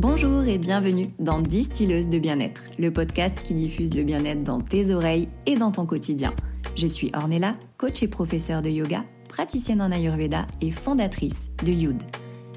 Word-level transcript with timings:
Bonjour 0.00 0.44
et 0.44 0.58
bienvenue 0.58 1.06
dans 1.18 1.40
Distilleuse 1.40 2.08
de 2.08 2.20
bien-être, 2.20 2.62
le 2.78 2.92
podcast 2.92 3.36
qui 3.42 3.52
diffuse 3.52 3.96
le 3.96 4.04
bien-être 4.04 4.44
dans 4.44 4.60
tes 4.60 4.94
oreilles 4.94 5.28
et 5.44 5.56
dans 5.56 5.72
ton 5.72 5.86
quotidien. 5.86 6.32
Je 6.76 6.86
suis 6.86 7.10
Ornella, 7.16 7.50
coach 7.78 8.00
et 8.04 8.06
professeure 8.06 8.62
de 8.62 8.70
yoga, 8.70 9.04
praticienne 9.28 9.82
en 9.82 9.90
Ayurveda 9.90 10.46
et 10.60 10.70
fondatrice 10.70 11.50
de 11.64 11.72
Youd. 11.72 12.00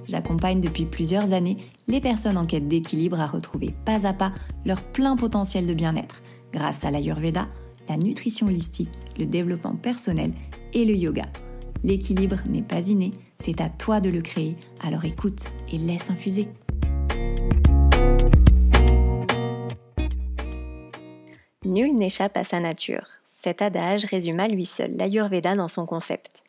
J'accompagne 0.08 0.60
depuis 0.60 0.86
plusieurs 0.86 1.34
années 1.34 1.58
les 1.88 2.00
personnes 2.00 2.38
en 2.38 2.46
quête 2.46 2.68
d'équilibre 2.68 3.20
à 3.20 3.26
retrouver 3.26 3.74
pas 3.86 4.06
à 4.06 4.14
pas 4.14 4.34
leur 4.64 4.84
plein 4.84 5.16
potentiel 5.16 5.66
de 5.66 5.74
bien-être 5.74 6.22
grâce 6.54 6.86
à 6.86 6.92
l'Ayurveda, 6.92 7.48
la 7.90 7.98
nutrition 7.98 8.46
holistique, 8.46 8.92
le 9.18 9.26
développement 9.26 9.74
personnel 9.74 10.32
et 10.74 10.86
le 10.86 10.94
yoga. 10.94 11.26
L'équilibre 11.84 12.38
n'est 12.48 12.62
pas 12.62 12.88
inné, 12.88 13.10
c'est 13.40 13.62
à 13.62 13.70
toi 13.70 14.00
de 14.00 14.12
le 14.12 14.22
créer, 14.22 14.56
alors 14.84 15.06
écoute 15.06 15.50
et 15.74 15.80
laisse 15.80 16.12
infuser. 16.12 16.48
Nul 21.72 21.96
n'échappe 21.96 22.36
à 22.36 22.44
sa 22.44 22.60
nature. 22.60 23.08
Cet 23.30 23.62
adage 23.62 24.04
résume 24.04 24.42
à 24.42 24.50
lui 24.50 24.66
seul 24.66 24.92
l'Ayurveda 24.92 25.56
dans 25.56 25.70
son 25.70 25.86
concept. 25.86 26.44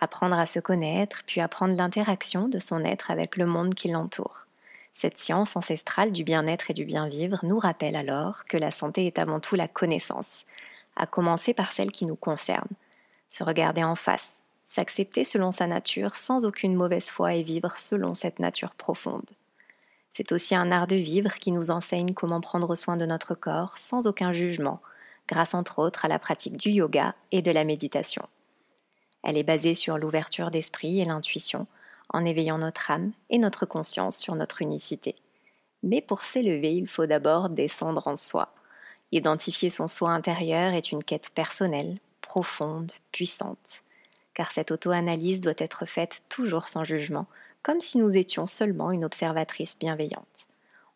Apprendre 0.00 0.38
à 0.38 0.46
se 0.46 0.60
connaître, 0.60 1.24
puis 1.26 1.40
apprendre 1.40 1.74
l'interaction 1.74 2.46
de 2.46 2.60
son 2.60 2.84
être 2.84 3.10
avec 3.10 3.36
le 3.36 3.44
monde 3.44 3.74
qui 3.74 3.88
l'entoure. 3.88 4.46
Cette 4.94 5.18
science 5.18 5.56
ancestrale 5.56 6.12
du 6.12 6.22
bien-être 6.22 6.70
et 6.70 6.74
du 6.74 6.84
bien-vivre 6.84 7.40
nous 7.42 7.58
rappelle 7.58 7.96
alors 7.96 8.44
que 8.44 8.56
la 8.56 8.70
santé 8.70 9.08
est 9.08 9.18
avant 9.18 9.40
tout 9.40 9.56
la 9.56 9.66
connaissance, 9.66 10.44
à 10.94 11.06
commencer 11.06 11.54
par 11.54 11.72
celle 11.72 11.90
qui 11.90 12.06
nous 12.06 12.14
concerne. 12.14 12.70
Se 13.28 13.42
regarder 13.42 13.82
en 13.82 13.96
face, 13.96 14.42
s'accepter 14.68 15.24
selon 15.24 15.50
sa 15.50 15.66
nature 15.66 16.14
sans 16.14 16.44
aucune 16.44 16.76
mauvaise 16.76 17.10
foi 17.10 17.34
et 17.34 17.42
vivre 17.42 17.76
selon 17.78 18.14
cette 18.14 18.38
nature 18.38 18.76
profonde. 18.76 19.26
C'est 20.18 20.32
aussi 20.32 20.56
un 20.56 20.72
art 20.72 20.88
de 20.88 20.96
vivre 20.96 21.32
qui 21.34 21.52
nous 21.52 21.70
enseigne 21.70 22.12
comment 22.12 22.40
prendre 22.40 22.74
soin 22.74 22.96
de 22.96 23.06
notre 23.06 23.36
corps 23.36 23.78
sans 23.78 24.08
aucun 24.08 24.32
jugement, 24.32 24.80
grâce 25.28 25.54
entre 25.54 25.78
autres 25.78 26.04
à 26.04 26.08
la 26.08 26.18
pratique 26.18 26.56
du 26.56 26.70
yoga 26.70 27.14
et 27.30 27.40
de 27.40 27.52
la 27.52 27.62
méditation. 27.62 28.28
Elle 29.22 29.38
est 29.38 29.44
basée 29.44 29.76
sur 29.76 29.96
l'ouverture 29.96 30.50
d'esprit 30.50 31.00
et 31.00 31.04
l'intuition, 31.04 31.68
en 32.08 32.24
éveillant 32.24 32.58
notre 32.58 32.90
âme 32.90 33.12
et 33.30 33.38
notre 33.38 33.64
conscience 33.64 34.16
sur 34.18 34.34
notre 34.34 34.60
unicité. 34.60 35.14
Mais 35.84 36.00
pour 36.00 36.24
s'élever, 36.24 36.74
il 36.74 36.88
faut 36.88 37.06
d'abord 37.06 37.48
descendre 37.48 38.08
en 38.08 38.16
soi. 38.16 38.52
Identifier 39.12 39.70
son 39.70 39.86
soi 39.86 40.10
intérieur 40.10 40.72
est 40.72 40.90
une 40.90 41.04
quête 41.04 41.30
personnelle, 41.30 42.00
profonde, 42.22 42.90
puissante. 43.12 43.84
Car 44.34 44.50
cette 44.50 44.72
auto-analyse 44.72 45.40
doit 45.40 45.52
être 45.58 45.86
faite 45.86 46.22
toujours 46.28 46.68
sans 46.68 46.82
jugement, 46.82 47.28
comme 47.68 47.82
si 47.82 47.98
nous 47.98 48.16
étions 48.16 48.46
seulement 48.46 48.92
une 48.92 49.04
observatrice 49.04 49.78
bienveillante. 49.78 50.48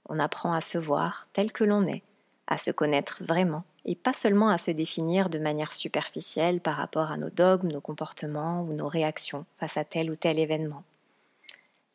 On 0.08 0.18
apprend 0.18 0.54
à 0.54 0.62
se 0.62 0.78
voir 0.78 1.28
tel 1.34 1.52
que 1.52 1.64
l'on 1.64 1.86
est, 1.86 2.02
à 2.46 2.56
se 2.56 2.70
connaître 2.70 3.22
vraiment, 3.22 3.64
et 3.84 3.94
pas 3.94 4.14
seulement 4.14 4.48
à 4.48 4.56
se 4.56 4.70
définir 4.70 5.28
de 5.28 5.38
manière 5.38 5.74
superficielle 5.74 6.62
par 6.62 6.76
rapport 6.76 7.10
à 7.12 7.18
nos 7.18 7.28
dogmes, 7.28 7.70
nos 7.70 7.82
comportements 7.82 8.62
ou 8.62 8.72
nos 8.72 8.88
réactions 8.88 9.44
face 9.58 9.76
à 9.76 9.84
tel 9.84 10.10
ou 10.10 10.16
tel 10.16 10.38
événement. 10.38 10.82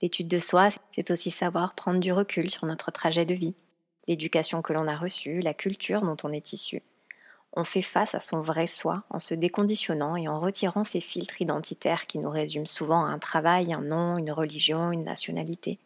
L'étude 0.03 0.27
de 0.27 0.37
soi, 0.37 0.69
c'est 0.91 1.09
aussi 1.09 1.31
savoir 1.31 1.73
prendre 1.73 1.99
du 1.99 2.13
recul 2.13 2.47
sur 2.51 2.67
notre 2.67 2.91
trajet 2.91 3.25
de 3.25 3.33
vie, 3.33 3.55
l'éducation 4.07 4.61
que 4.61 4.73
l'on 4.73 4.87
a 4.87 4.95
reçue, 4.95 5.39
la 5.39 5.55
culture 5.55 6.01
dont 6.01 6.17
on 6.21 6.31
est 6.31 6.53
issu. 6.53 6.83
On 7.59 7.63
fait 7.63 7.81
face 7.81 8.13
à 8.13 8.19
son 8.19 8.43
vrai 8.43 8.67
soi 8.67 9.01
en 9.09 9.19
se 9.19 9.33
déconditionnant 9.33 10.15
et 10.15 10.27
en 10.27 10.39
retirant 10.39 10.83
ces 10.83 11.01
filtres 11.01 11.41
identitaires 11.41 12.05
qui 12.05 12.19
nous 12.19 12.29
résument 12.29 12.67
souvent 12.67 13.03
à 13.03 13.09
un 13.09 13.17
travail, 13.17 13.73
un 13.73 13.81
nom, 13.81 14.19
une 14.19 14.31
religion, 14.31 14.91
une 14.91 15.03
nationalité. 15.03 15.79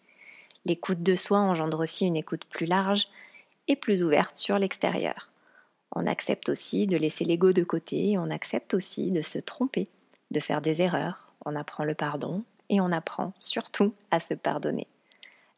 L'écoute 0.66 1.02
de 1.02 1.16
soi 1.16 1.38
engendre 1.40 1.80
aussi 1.80 2.06
une 2.06 2.18
écoute 2.18 2.44
plus 2.44 2.66
large 2.66 3.08
et 3.70 3.78
plus 3.78 4.04
ouverte 4.04 4.36
sur 4.36 4.60
l'extérieur. 4.60 5.30
On 5.96 6.08
accepte 6.08 6.50
aussi 6.50 6.88
de 6.88 6.98
laisser 6.98 7.24
l'ego 7.24 7.54
de 7.54 7.64
côté 7.64 8.12
et 8.12 8.18
on 8.18 8.32
accepte 8.32 8.74
aussi 8.74 9.10
de 9.10 9.22
se 9.22 9.40
tromper, 9.40 9.88
de 10.32 10.42
faire 10.42 10.60
des 10.60 10.82
erreurs. 10.82 11.32
On 11.46 11.56
apprend 11.56 11.86
le 11.86 11.96
pardon, 11.96 12.44
et 12.68 12.82
on 12.82 12.92
apprend 12.92 13.32
surtout 13.40 13.94
à 14.12 14.20
se 14.20 14.34
pardonner. 14.34 14.88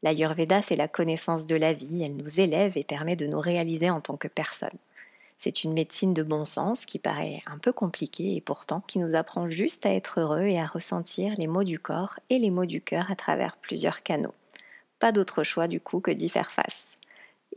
L'Ayurveda, 0.03 0.61
c'est 0.61 0.75
la 0.75 0.87
connaissance 0.87 1.47
de 1.47 1.55
la 1.55 1.73
vie, 1.73 2.03
elle 2.03 2.17
nous 2.17 2.39
élève 2.39 2.77
et 2.77 2.83
permet 2.83 3.15
de 3.15 3.25
nous 3.25 3.39
réaliser 3.39 3.89
en 3.89 3.99
tant 3.99 4.15
que 4.15 4.27
personne. 4.27 4.77
C'est 5.43 5.65
une 5.65 5.73
médecine 5.73 6.13
de 6.13 6.23
bon 6.23 6.45
sens 6.45 6.85
qui 6.85 6.99
paraît 6.99 7.41
un 7.47 7.57
peu 7.57 7.73
compliquée 7.73 8.37
et 8.37 8.39
pourtant 8.39 8.79
qui 8.79 8.97
nous 8.97 9.13
apprend 9.13 9.49
juste 9.49 9.85
à 9.85 9.93
être 9.93 10.21
heureux 10.21 10.45
et 10.45 10.57
à 10.57 10.65
ressentir 10.65 11.33
les 11.37 11.47
mots 11.47 11.65
du 11.65 11.79
corps 11.79 12.17
et 12.29 12.39
les 12.39 12.49
mots 12.49 12.65
du 12.65 12.79
cœur 12.79 13.11
à 13.11 13.17
travers 13.17 13.57
plusieurs 13.57 14.03
canaux. 14.03 14.33
Pas 14.99 15.11
d'autre 15.11 15.43
choix 15.43 15.67
du 15.67 15.81
coup 15.81 15.99
que 15.99 16.11
d'y 16.11 16.29
faire 16.29 16.53
face. 16.53 16.97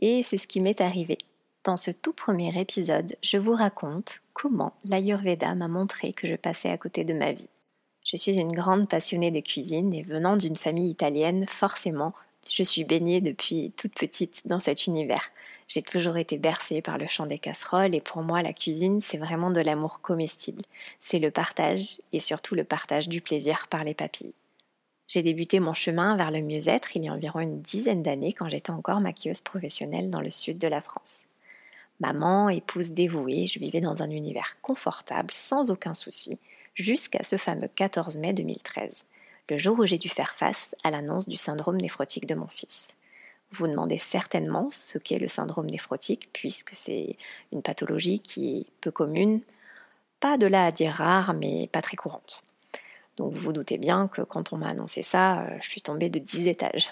Et 0.01 0.21
c'est 0.21 0.37
ce 0.37 0.47
qui 0.47 0.59
m'est 0.59 0.81
arrivé. 0.81 1.17
Dans 1.63 1.77
ce 1.77 1.91
tout 1.91 2.11
premier 2.11 2.59
épisode, 2.59 3.15
je 3.23 3.37
vous 3.37 3.55
raconte 3.55 4.19
comment 4.33 4.73
l'Ayurveda 4.83 5.55
m'a 5.55 5.69
montré 5.69 6.11
que 6.11 6.27
je 6.27 6.35
passais 6.35 6.69
à 6.69 6.77
côté 6.77 7.05
de 7.05 7.13
ma 7.13 7.31
vie. 7.31 7.47
Je 8.03 8.17
suis 8.17 8.37
une 8.37 8.51
grande 8.51 8.89
passionnée 8.89 9.31
de 9.31 9.39
cuisine 9.39 9.93
et 9.93 10.03
venant 10.03 10.35
d'une 10.35 10.57
famille 10.57 10.89
italienne, 10.89 11.45
forcément, 11.47 12.11
je 12.51 12.63
suis 12.63 12.83
baignée 12.83 13.21
depuis 13.21 13.71
toute 13.77 13.93
petite 13.93 14.41
dans 14.45 14.59
cet 14.59 14.87
univers. 14.87 15.31
J'ai 15.67 15.81
toujours 15.81 16.17
été 16.17 16.37
bercée 16.37 16.81
par 16.81 16.97
le 16.97 17.07
chant 17.07 17.25
des 17.25 17.39
casseroles 17.39 17.93
et 17.93 18.01
pour 18.01 18.21
moi 18.21 18.41
la 18.41 18.53
cuisine 18.53 19.01
c'est 19.01 19.17
vraiment 19.17 19.51
de 19.51 19.61
l'amour 19.61 20.01
comestible. 20.01 20.63
C'est 21.01 21.19
le 21.19 21.31
partage 21.31 21.99
et 22.13 22.19
surtout 22.19 22.55
le 22.55 22.63
partage 22.63 23.09
du 23.09 23.21
plaisir 23.21 23.67
par 23.69 23.83
les 23.83 23.93
papilles. 23.93 24.33
J'ai 25.07 25.23
débuté 25.23 25.59
mon 25.59 25.73
chemin 25.73 26.15
vers 26.17 26.31
le 26.31 26.41
mieux-être 26.41 26.95
il 26.95 27.03
y 27.03 27.07
a 27.07 27.13
environ 27.13 27.39
une 27.39 27.61
dizaine 27.61 28.03
d'années 28.03 28.33
quand 28.33 28.49
j'étais 28.49 28.71
encore 28.71 28.99
maquilleuse 28.99 29.41
professionnelle 29.41 30.09
dans 30.09 30.21
le 30.21 30.31
sud 30.31 30.57
de 30.57 30.67
la 30.67 30.81
France. 30.81 31.23
Maman, 31.99 32.49
épouse 32.49 32.91
dévouée, 32.91 33.47
je 33.47 33.59
vivais 33.59 33.81
dans 33.81 34.03
un 34.03 34.09
univers 34.09 34.57
confortable 34.61 35.33
sans 35.33 35.71
aucun 35.71 35.93
souci 35.93 36.37
jusqu'à 36.75 37.23
ce 37.23 37.37
fameux 37.37 37.69
14 37.73 38.17
mai 38.17 38.33
2013, 38.33 39.05
le 39.49 39.57
jour 39.57 39.79
où 39.79 39.85
j'ai 39.85 39.97
dû 39.97 40.09
faire 40.09 40.35
face 40.35 40.75
à 40.83 40.91
l'annonce 40.91 41.27
du 41.27 41.37
syndrome 41.37 41.77
néphrotique 41.77 42.25
de 42.25 42.35
mon 42.35 42.47
fils. 42.47 42.89
Vous 43.51 43.65
vous 43.65 43.71
demandez 43.71 43.97
certainement 43.97 44.69
ce 44.71 44.97
qu'est 44.97 45.19
le 45.19 45.27
syndrome 45.27 45.67
néphrotique, 45.67 46.29
puisque 46.33 46.71
c'est 46.73 47.15
une 47.53 47.61
pathologie 47.61 48.19
qui 48.19 48.57
est 48.57 48.65
peu 48.81 48.91
commune, 48.91 49.41
pas 50.19 50.37
de 50.37 50.47
là 50.47 50.65
à 50.65 50.71
dire 50.71 50.93
rare, 50.93 51.33
mais 51.33 51.69
pas 51.71 51.81
très 51.81 51.95
courante. 51.95 52.43
Donc 53.15 53.33
vous 53.33 53.39
vous 53.39 53.53
doutez 53.53 53.77
bien 53.77 54.07
que 54.07 54.21
quand 54.21 54.53
on 54.53 54.57
m'a 54.57 54.69
annoncé 54.69 55.01
ça, 55.01 55.41
euh, 55.41 55.57
je 55.61 55.69
suis 55.69 55.81
tombée 55.81 56.09
de 56.09 56.19
10 56.19 56.47
étages. 56.47 56.89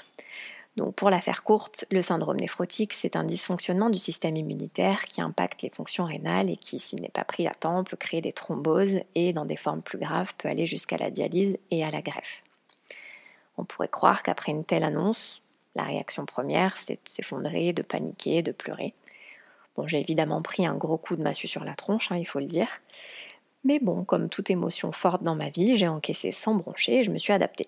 Donc 0.75 0.93
pour 0.95 1.09
la 1.09 1.21
faire 1.21 1.43
courte, 1.43 1.85
le 1.89 2.01
syndrome 2.01 2.37
néphrotique, 2.37 2.91
c'est 2.91 3.15
un 3.15 3.23
dysfonctionnement 3.23 3.89
du 3.89 3.97
système 3.97 4.35
immunitaire 4.35 5.05
qui 5.05 5.21
impacte 5.21 5.61
les 5.61 5.69
fonctions 5.69 6.03
rénales 6.03 6.49
et 6.49 6.57
qui, 6.57 6.79
s'il 6.79 7.01
n'est 7.01 7.09
pas 7.09 7.23
pris 7.23 7.47
à 7.47 7.53
temps, 7.53 7.85
peut 7.85 7.95
créer 7.95 8.21
des 8.21 8.33
thromboses 8.33 8.99
et, 9.15 9.31
dans 9.31 9.45
des 9.45 9.55
formes 9.55 9.81
plus 9.81 9.97
graves, 9.97 10.33
peut 10.37 10.49
aller 10.49 10.65
jusqu'à 10.65 10.97
la 10.97 11.11
dialyse 11.11 11.57
et 11.71 11.85
à 11.85 11.89
la 11.89 12.01
greffe. 12.01 12.43
On 13.57 13.63
pourrait 13.63 13.87
croire 13.87 14.21
qu'après 14.21 14.51
une 14.51 14.65
telle 14.65 14.83
annonce, 14.83 15.41
la 15.75 15.83
réaction 15.83 16.25
première, 16.25 16.77
c'est 16.77 16.95
de 16.95 17.09
s'effondrer, 17.09 17.71
de 17.71 17.81
paniquer, 17.81 18.41
de 18.41 18.51
pleurer. 18.51 18.93
Bon, 19.77 19.87
j'ai 19.87 19.99
évidemment 19.99 20.41
pris 20.41 20.65
un 20.65 20.75
gros 20.75 20.97
coup 20.97 21.15
de 21.15 21.23
massue 21.23 21.47
sur 21.47 21.63
la 21.63 21.75
tronche, 21.75 22.11
hein, 22.11 22.17
il 22.17 22.25
faut 22.25 22.39
le 22.39 22.45
dire. 22.45 22.81
Mais 23.63 23.79
bon, 23.79 24.03
comme 24.03 24.29
toute 24.29 24.49
émotion 24.49 24.91
forte 24.91 25.23
dans 25.23 25.35
ma 25.35 25.49
vie, 25.49 25.77
j'ai 25.77 25.87
encaissé 25.87 26.31
sans 26.31 26.55
broncher 26.55 26.99
et 26.99 27.03
je 27.03 27.11
me 27.11 27.17
suis 27.17 27.33
adaptée. 27.33 27.67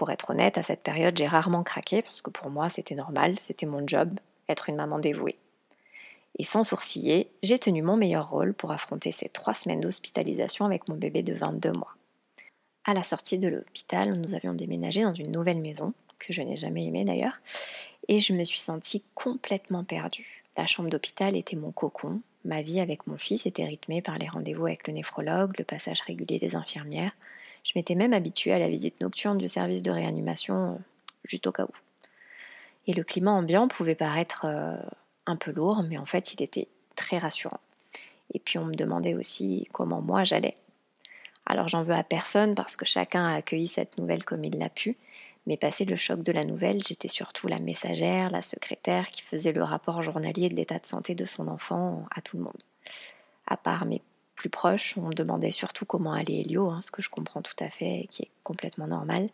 Pour 0.00 0.10
être 0.10 0.30
honnête, 0.30 0.56
à 0.56 0.62
cette 0.62 0.82
période, 0.82 1.14
j'ai 1.14 1.26
rarement 1.26 1.62
craqué 1.62 2.00
parce 2.00 2.22
que 2.22 2.30
pour 2.30 2.48
moi, 2.48 2.70
c'était 2.70 2.94
normal, 2.94 3.34
c'était 3.38 3.66
mon 3.66 3.86
job, 3.86 4.18
être 4.48 4.70
une 4.70 4.76
maman 4.76 4.98
dévouée. 4.98 5.36
Et 6.38 6.42
sans 6.42 6.64
sourciller, 6.64 7.28
j'ai 7.42 7.58
tenu 7.58 7.82
mon 7.82 7.98
meilleur 7.98 8.30
rôle 8.30 8.54
pour 8.54 8.72
affronter 8.72 9.12
ces 9.12 9.28
trois 9.28 9.52
semaines 9.52 9.82
d'hospitalisation 9.82 10.64
avec 10.64 10.88
mon 10.88 10.94
bébé 10.94 11.22
de 11.22 11.34
22 11.34 11.72
mois. 11.72 11.94
À 12.86 12.94
la 12.94 13.02
sortie 13.02 13.36
de 13.36 13.48
l'hôpital, 13.48 14.14
nous 14.14 14.32
avions 14.32 14.54
déménagé 14.54 15.02
dans 15.02 15.12
une 15.12 15.32
nouvelle 15.32 15.60
maison, 15.60 15.92
que 16.18 16.32
je 16.32 16.40
n'ai 16.40 16.56
jamais 16.56 16.86
aimée 16.86 17.04
d'ailleurs, 17.04 17.38
et 18.08 18.20
je 18.20 18.32
me 18.32 18.44
suis 18.44 18.60
sentie 18.60 19.04
complètement 19.14 19.84
perdue. 19.84 20.46
La 20.56 20.64
chambre 20.64 20.88
d'hôpital 20.88 21.36
était 21.36 21.56
mon 21.56 21.72
cocon, 21.72 22.22
ma 22.46 22.62
vie 22.62 22.80
avec 22.80 23.06
mon 23.06 23.18
fils 23.18 23.44
était 23.44 23.66
rythmée 23.66 24.00
par 24.00 24.16
les 24.16 24.28
rendez-vous 24.28 24.64
avec 24.64 24.88
le 24.88 24.94
néphrologue, 24.94 25.58
le 25.58 25.64
passage 25.64 26.00
régulier 26.00 26.38
des 26.38 26.56
infirmières, 26.56 27.12
je 27.64 27.72
m'étais 27.76 27.94
même 27.94 28.12
habituée 28.12 28.52
à 28.52 28.58
la 28.58 28.68
visite 28.68 29.00
nocturne 29.00 29.38
du 29.38 29.48
service 29.48 29.82
de 29.82 29.90
réanimation, 29.90 30.74
euh, 30.74 30.78
juste 31.24 31.46
au 31.46 31.52
cas 31.52 31.64
où. 31.64 31.72
Et 32.86 32.92
le 32.92 33.04
climat 33.04 33.32
ambiant 33.32 33.68
pouvait 33.68 33.94
paraître 33.94 34.46
euh, 34.46 34.76
un 35.26 35.36
peu 35.36 35.52
lourd, 35.52 35.82
mais 35.88 35.98
en 35.98 36.06
fait 36.06 36.32
il 36.32 36.42
était 36.42 36.68
très 36.96 37.18
rassurant. 37.18 37.60
Et 38.32 38.38
puis 38.38 38.58
on 38.58 38.64
me 38.64 38.74
demandait 38.74 39.14
aussi 39.14 39.68
comment 39.72 40.00
moi 40.00 40.24
j'allais. 40.24 40.54
Alors 41.46 41.68
j'en 41.68 41.82
veux 41.82 41.94
à 41.94 42.04
personne 42.04 42.54
parce 42.54 42.76
que 42.76 42.84
chacun 42.84 43.24
a 43.24 43.34
accueilli 43.34 43.68
cette 43.68 43.98
nouvelle 43.98 44.24
comme 44.24 44.44
il 44.44 44.58
l'a 44.58 44.68
pu, 44.68 44.96
mais 45.46 45.56
passé 45.56 45.84
le 45.84 45.96
choc 45.96 46.22
de 46.22 46.32
la 46.32 46.44
nouvelle, 46.44 46.82
j'étais 46.86 47.08
surtout 47.08 47.48
la 47.48 47.58
messagère, 47.58 48.30
la 48.30 48.42
secrétaire 48.42 49.06
qui 49.06 49.22
faisait 49.22 49.52
le 49.52 49.64
rapport 49.64 50.02
journalier 50.02 50.48
de 50.48 50.54
l'état 50.54 50.78
de 50.78 50.86
santé 50.86 51.14
de 51.14 51.24
son 51.24 51.48
enfant 51.48 52.04
à 52.14 52.20
tout 52.20 52.36
le 52.36 52.44
monde. 52.44 52.62
À 53.46 53.56
part 53.56 53.86
mes 53.86 54.00
plus 54.40 54.48
proches, 54.48 54.96
on 54.96 55.02
me 55.02 55.12
demandait 55.12 55.50
surtout 55.50 55.84
comment 55.84 56.14
allait 56.14 56.40
Elio, 56.40 56.70
hein, 56.70 56.80
ce 56.80 56.90
que 56.90 57.02
je 57.02 57.10
comprends 57.10 57.42
tout 57.42 57.62
à 57.62 57.68
fait 57.68 58.00
et 58.00 58.06
qui 58.06 58.22
est 58.22 58.30
complètement 58.42 58.86
normal. 58.86 59.28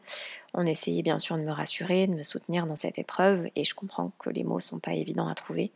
On 0.52 0.66
essayait 0.66 1.02
bien 1.02 1.20
sûr 1.20 1.38
de 1.38 1.44
me 1.44 1.52
rassurer, 1.52 2.08
de 2.08 2.14
me 2.14 2.24
soutenir 2.24 2.66
dans 2.66 2.74
cette 2.74 2.98
épreuve, 2.98 3.48
et 3.54 3.62
je 3.62 3.76
comprends 3.76 4.10
que 4.18 4.30
les 4.30 4.42
mots 4.42 4.58
sont 4.58 4.80
pas 4.80 4.94
évidents 4.94 5.28
à 5.28 5.36
trouver. 5.36 5.70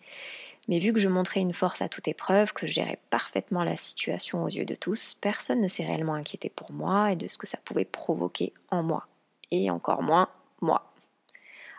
Mais 0.66 0.80
vu 0.80 0.92
que 0.92 0.98
je 0.98 1.08
montrais 1.08 1.38
une 1.38 1.52
force 1.52 1.80
à 1.80 1.88
toute 1.88 2.08
épreuve, 2.08 2.52
que 2.52 2.66
je 2.66 2.72
gérais 2.72 2.98
parfaitement 3.08 3.62
la 3.62 3.76
situation 3.76 4.42
aux 4.42 4.48
yeux 4.48 4.64
de 4.64 4.74
tous, 4.74 5.14
personne 5.20 5.60
ne 5.60 5.68
s'est 5.68 5.84
réellement 5.84 6.14
inquiété 6.14 6.48
pour 6.48 6.72
moi 6.72 7.12
et 7.12 7.16
de 7.16 7.28
ce 7.28 7.38
que 7.38 7.46
ça 7.46 7.58
pouvait 7.64 7.84
provoquer 7.84 8.52
en 8.72 8.82
moi. 8.82 9.06
Et 9.52 9.70
encore 9.70 10.02
moins 10.02 10.28
moi. 10.60 10.92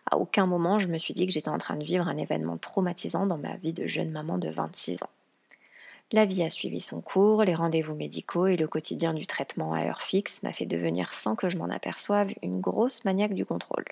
À 0.10 0.18
aucun 0.18 0.46
moment 0.46 0.80
je 0.80 0.88
me 0.88 0.98
suis 0.98 1.14
dit 1.14 1.28
que 1.28 1.34
j'étais 1.34 1.50
en 1.50 1.58
train 1.58 1.76
de 1.76 1.84
vivre 1.84 2.08
un 2.08 2.18
événement 2.18 2.56
traumatisant 2.56 3.26
dans 3.26 3.38
ma 3.38 3.58
vie 3.58 3.74
de 3.74 3.88
jeune 3.88 4.12
maman 4.12 4.38
de 4.38 4.50
26 4.50 5.04
ans. 5.04 5.10
La 6.14 6.26
vie 6.26 6.44
a 6.44 6.50
suivi 6.50 6.82
son 6.82 7.00
cours, 7.00 7.44
les 7.44 7.56
rendez-vous 7.56 7.96
médicaux 7.96 8.48
et 8.48 8.58
le 8.58 8.68
quotidien 8.68 9.14
du 9.14 9.26
traitement 9.26 9.74
à 9.74 9.86
heure 9.86 10.02
fixe 10.02 10.44
m'a 10.44 10.52
fait 10.52 10.66
devenir, 10.66 11.14
sans 11.14 11.38
que 11.38 11.48
je 11.48 11.58
m'en 11.58 11.70
aperçoive, 11.70 12.34
une 12.44 12.60
grosse 12.60 13.06
maniaque 13.06 13.34
du 13.34 13.46
contrôle. 13.46 13.86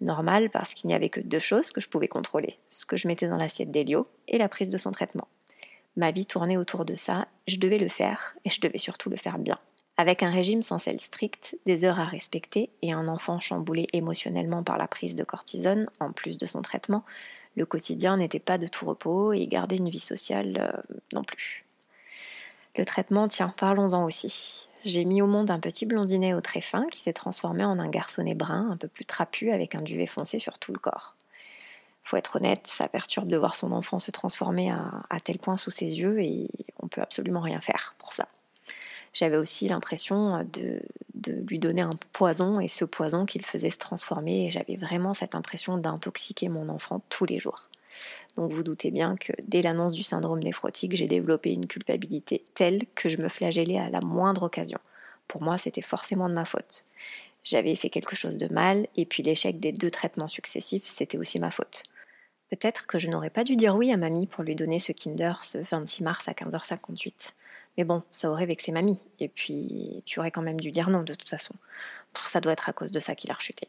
Normal 0.00 0.48
parce 0.48 0.72
qu'il 0.72 0.88
n'y 0.88 0.94
avait 0.94 1.10
que 1.10 1.20
deux 1.20 1.38
choses 1.38 1.72
que 1.72 1.80
je 1.82 1.90
pouvais 1.90 2.08
contrôler, 2.08 2.58
ce 2.68 2.86
que 2.86 2.96
je 2.96 3.06
mettais 3.06 3.28
dans 3.28 3.36
l'assiette 3.36 3.70
d'Elio 3.70 4.06
et 4.28 4.38
la 4.38 4.48
prise 4.48 4.70
de 4.70 4.78
son 4.78 4.92
traitement. 4.92 5.28
Ma 5.96 6.10
vie 6.10 6.24
tournait 6.24 6.56
autour 6.56 6.86
de 6.86 6.94
ça, 6.94 7.28
je 7.46 7.58
devais 7.58 7.78
le 7.78 7.88
faire 7.88 8.34
et 8.46 8.50
je 8.50 8.60
devais 8.62 8.78
surtout 8.78 9.10
le 9.10 9.16
faire 9.16 9.38
bien. 9.38 9.58
Avec 9.98 10.22
un 10.22 10.30
régime 10.30 10.60
sans 10.60 10.78
sel 10.78 11.00
strict, 11.00 11.56
des 11.64 11.86
heures 11.86 11.98
à 11.98 12.04
respecter 12.04 12.68
et 12.82 12.92
un 12.92 13.08
enfant 13.08 13.40
chamboulé 13.40 13.86
émotionnellement 13.94 14.62
par 14.62 14.76
la 14.76 14.86
prise 14.86 15.14
de 15.14 15.24
cortisone, 15.24 15.88
en 16.00 16.12
plus 16.12 16.36
de 16.36 16.44
son 16.44 16.60
traitement, 16.60 17.02
le 17.56 17.64
quotidien 17.64 18.18
n'était 18.18 18.38
pas 18.38 18.58
de 18.58 18.66
tout 18.66 18.84
repos 18.84 19.32
et 19.32 19.46
garder 19.46 19.76
une 19.76 19.88
vie 19.88 19.98
sociale 19.98 20.58
euh, 20.58 20.96
non 21.14 21.24
plus. 21.24 21.64
Le 22.76 22.84
traitement, 22.84 23.26
tiens, 23.26 23.54
parlons-en 23.56 24.04
aussi. 24.04 24.68
J'ai 24.84 25.06
mis 25.06 25.22
au 25.22 25.26
monde 25.26 25.50
un 25.50 25.58
petit 25.58 25.86
blondinet 25.86 26.34
au 26.34 26.42
très 26.42 26.60
fin 26.60 26.86
qui 26.88 27.00
s'est 27.00 27.14
transformé 27.14 27.64
en 27.64 27.78
un 27.78 27.88
garçonnet 27.88 28.34
brun 28.34 28.70
un 28.70 28.76
peu 28.76 28.88
plus 28.88 29.06
trapu 29.06 29.50
avec 29.50 29.74
un 29.74 29.80
duvet 29.80 30.06
foncé 30.06 30.38
sur 30.38 30.58
tout 30.58 30.74
le 30.74 30.78
corps. 30.78 31.14
Faut 32.04 32.18
être 32.18 32.36
honnête, 32.36 32.66
ça 32.66 32.86
perturbe 32.86 33.28
de 33.28 33.38
voir 33.38 33.56
son 33.56 33.72
enfant 33.72 33.98
se 33.98 34.10
transformer 34.10 34.70
à, 34.70 34.92
à 35.08 35.20
tel 35.20 35.38
point 35.38 35.56
sous 35.56 35.70
ses 35.70 35.98
yeux 35.98 36.20
et 36.20 36.48
on 36.80 36.86
peut 36.86 37.00
absolument 37.00 37.40
rien 37.40 37.62
faire 37.62 37.94
pour 37.98 38.12
ça 38.12 38.28
j'avais 39.16 39.38
aussi 39.38 39.66
l'impression 39.66 40.46
de, 40.52 40.82
lui 41.48 41.58
donner 41.58 41.80
un 41.80 41.98
poison 42.12 42.60
et 42.60 42.68
ce 42.68 42.84
poison 42.84 43.24
qu'il 43.24 43.44
faisait 43.44 43.70
se 43.70 43.78
transformer 43.78 44.44
et 44.44 44.50
j'avais 44.50 44.76
vraiment 44.76 45.14
cette 45.14 45.34
impression 45.34 45.78
d'intoxiquer 45.78 46.50
mon 46.50 46.68
enfant 46.68 47.00
tous 47.08 47.24
les 47.24 47.38
jours. 47.38 47.62
Donc 48.36 48.52
vous 48.52 48.62
doutez 48.62 48.90
bien 48.90 49.16
que 49.16 49.32
dès 49.42 49.62
l'annonce 49.62 49.94
du 49.94 50.02
syndrome 50.02 50.40
néphrotique, 50.40 50.94
j'ai 50.94 51.06
développé 51.06 51.50
une 51.50 51.66
culpabilité 51.66 52.44
telle 52.54 52.82
que 52.94 53.08
je 53.08 53.16
me 53.16 53.28
flagellais 53.28 53.78
à 53.78 53.88
la 53.88 54.00
moindre 54.00 54.42
occasion. 54.42 54.78
Pour 55.28 55.42
moi, 55.42 55.56
c'était 55.56 55.80
forcément 55.80 56.28
de 56.28 56.34
ma 56.34 56.44
faute. 56.44 56.84
J'avais 57.42 57.74
fait 57.74 57.88
quelque 57.88 58.16
chose 58.16 58.36
de 58.36 58.52
mal 58.52 58.86
et 58.96 59.06
puis 59.06 59.22
l'échec 59.22 59.58
des 59.58 59.72
deux 59.72 59.90
traitements 59.90 60.28
successifs, 60.28 60.84
c'était 60.84 61.16
aussi 61.16 61.40
ma 61.40 61.50
faute. 61.50 61.84
Peut-être 62.50 62.86
que 62.86 62.98
je 62.98 63.08
n'aurais 63.08 63.30
pas 63.30 63.44
dû 63.44 63.56
dire 63.56 63.76
oui 63.76 63.90
à 63.90 63.96
mamie 63.96 64.26
pour 64.26 64.44
lui 64.44 64.54
donner 64.54 64.78
ce 64.78 64.92
Kinder 64.92 65.42
ce 65.42 65.56
26 65.56 66.02
mars 66.02 66.28
à 66.28 66.32
15h58. 66.32 67.32
Mais 67.76 67.84
bon, 67.84 68.02
ça 68.12 68.30
aurait 68.30 68.46
vexé 68.46 68.72
mamie. 68.72 68.98
Et 69.20 69.28
puis, 69.28 70.02
tu 70.06 70.18
aurais 70.18 70.30
quand 70.30 70.42
même 70.42 70.60
dû 70.60 70.70
dire 70.70 70.90
non 70.90 71.02
de 71.02 71.14
toute 71.14 71.28
façon. 71.28 71.54
Ça 72.26 72.40
doit 72.40 72.52
être 72.52 72.68
à 72.68 72.72
cause 72.72 72.92
de 72.92 73.00
ça 73.00 73.14
qu'il 73.14 73.30
a 73.30 73.34
rechuté. 73.34 73.68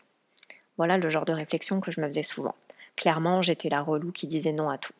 Voilà 0.77 0.97
le 0.97 1.09
genre 1.09 1.25
de 1.25 1.33
réflexion 1.33 1.81
que 1.81 1.91
je 1.91 1.99
me 1.99 2.07
faisais 2.07 2.23
souvent. 2.23 2.55
Clairement, 2.95 3.41
j'étais 3.41 3.69
la 3.69 3.81
relou 3.81 4.11
qui 4.11 4.27
disait 4.27 4.53
non 4.53 4.69
à 4.69 4.77
tout. 4.77 4.93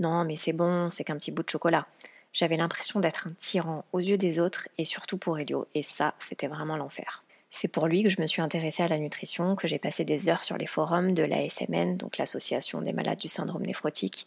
Non, 0.00 0.24
mais 0.24 0.36
c'est 0.36 0.52
bon, 0.52 0.90
c'est 0.90 1.04
qu'un 1.04 1.16
petit 1.16 1.30
bout 1.30 1.42
de 1.42 1.50
chocolat. 1.50 1.86
J'avais 2.32 2.56
l'impression 2.56 3.00
d'être 3.00 3.26
un 3.26 3.32
tyran 3.38 3.84
aux 3.92 4.00
yeux 4.00 4.18
des 4.18 4.38
autres 4.38 4.68
et 4.78 4.84
surtout 4.84 5.18
pour 5.18 5.38
Elio. 5.38 5.66
Et 5.74 5.82
ça, 5.82 6.14
c'était 6.18 6.46
vraiment 6.46 6.76
l'enfer. 6.76 7.24
C'est 7.50 7.68
pour 7.68 7.86
lui 7.86 8.02
que 8.02 8.08
je 8.08 8.20
me 8.20 8.26
suis 8.26 8.42
intéressée 8.42 8.82
à 8.82 8.88
la 8.88 8.98
nutrition, 8.98 9.56
que 9.56 9.66
j'ai 9.66 9.78
passé 9.78 10.04
des 10.04 10.28
heures 10.28 10.42
sur 10.42 10.58
les 10.58 10.66
forums 10.66 11.14
de 11.14 11.22
l'ASMN, 11.22 11.96
donc 11.96 12.18
l'Association 12.18 12.82
des 12.82 12.92
malades 12.92 13.18
du 13.18 13.28
syndrome 13.28 13.64
néphrotique, 13.64 14.26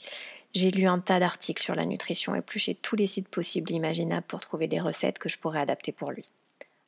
j'ai 0.53 0.71
lu 0.71 0.85
un 0.87 0.99
tas 0.99 1.19
d'articles 1.19 1.61
sur 1.61 1.75
la 1.75 1.85
nutrition, 1.85 2.35
épluché 2.35 2.75
tous 2.75 2.95
les 2.95 3.07
sites 3.07 3.29
possibles 3.29 3.71
et 3.71 3.75
imaginables 3.75 4.25
pour 4.27 4.41
trouver 4.41 4.67
des 4.67 4.79
recettes 4.79 5.19
que 5.19 5.29
je 5.29 5.37
pourrais 5.37 5.61
adapter 5.61 5.91
pour 5.91 6.11
lui. 6.11 6.25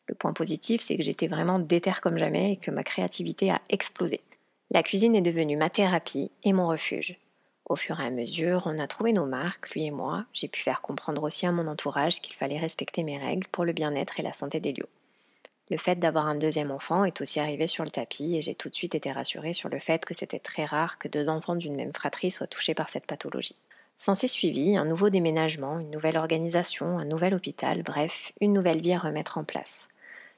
Le 0.07 0.15
point 0.15 0.33
positif, 0.33 0.81
c'est 0.81 0.97
que 0.97 1.03
j'étais 1.03 1.27
vraiment 1.27 1.59
déterre 1.59 2.01
comme 2.01 2.17
jamais 2.17 2.53
et 2.53 2.57
que 2.57 2.71
ma 2.71 2.83
créativité 2.83 3.51
a 3.51 3.61
explosé. 3.69 4.19
La 4.71 4.83
cuisine 4.83 5.15
est 5.15 5.21
devenue 5.21 5.55
ma 5.55 5.69
thérapie 5.69 6.31
et 6.43 6.51
mon 6.51 6.67
refuge. 6.67 7.17
Au 7.65 7.77
fur 7.77 7.99
et 8.01 8.05
à 8.05 8.09
mesure, 8.09 8.63
on 8.65 8.79
a 8.79 8.87
trouvé 8.87 9.13
nos 9.13 9.25
marques, 9.25 9.69
lui 9.71 9.85
et 9.85 9.91
moi. 9.91 10.25
J'ai 10.33 10.49
pu 10.49 10.61
faire 10.61 10.81
comprendre 10.81 11.23
aussi 11.23 11.45
à 11.45 11.51
mon 11.51 11.67
entourage 11.67 12.19
qu'il 12.21 12.35
fallait 12.35 12.59
respecter 12.59 13.03
mes 13.03 13.17
règles 13.17 13.47
pour 13.47 13.63
le 13.63 13.71
bien-être 13.71 14.19
et 14.19 14.23
la 14.23 14.33
santé 14.33 14.59
d'Elio. 14.59 14.85
Le 15.69 15.77
fait 15.77 15.95
d'avoir 15.95 16.27
un 16.27 16.35
deuxième 16.35 16.71
enfant 16.71 17.05
est 17.05 17.21
aussi 17.21 17.39
arrivé 17.39 17.67
sur 17.67 17.83
le 17.83 17.89
tapis 17.89 18.35
et 18.35 18.41
j'ai 18.41 18.53
tout 18.53 18.69
de 18.69 18.75
suite 18.75 18.95
été 18.95 19.11
rassurée 19.11 19.53
sur 19.53 19.69
le 19.69 19.79
fait 19.79 20.03
que 20.03 20.13
c'était 20.13 20.39
très 20.39 20.65
rare 20.65 20.97
que 20.97 21.07
deux 21.07 21.29
enfants 21.29 21.55
d'une 21.55 21.75
même 21.75 21.93
fratrie 21.93 22.31
soient 22.31 22.47
touchés 22.47 22.73
par 22.73 22.89
cette 22.89 23.05
pathologie. 23.05 23.55
S'en 23.95 24.15
s'est 24.15 24.27
suivi 24.27 24.75
un 24.75 24.85
nouveau 24.85 25.09
déménagement, 25.09 25.79
une 25.79 25.91
nouvelle 25.91 26.17
organisation, 26.17 26.97
un 26.97 27.05
nouvel 27.05 27.33
hôpital, 27.33 27.83
bref, 27.83 28.33
une 28.41 28.51
nouvelle 28.51 28.81
vie 28.81 28.93
à 28.93 28.99
remettre 28.99 29.37
en 29.37 29.43
place. 29.43 29.87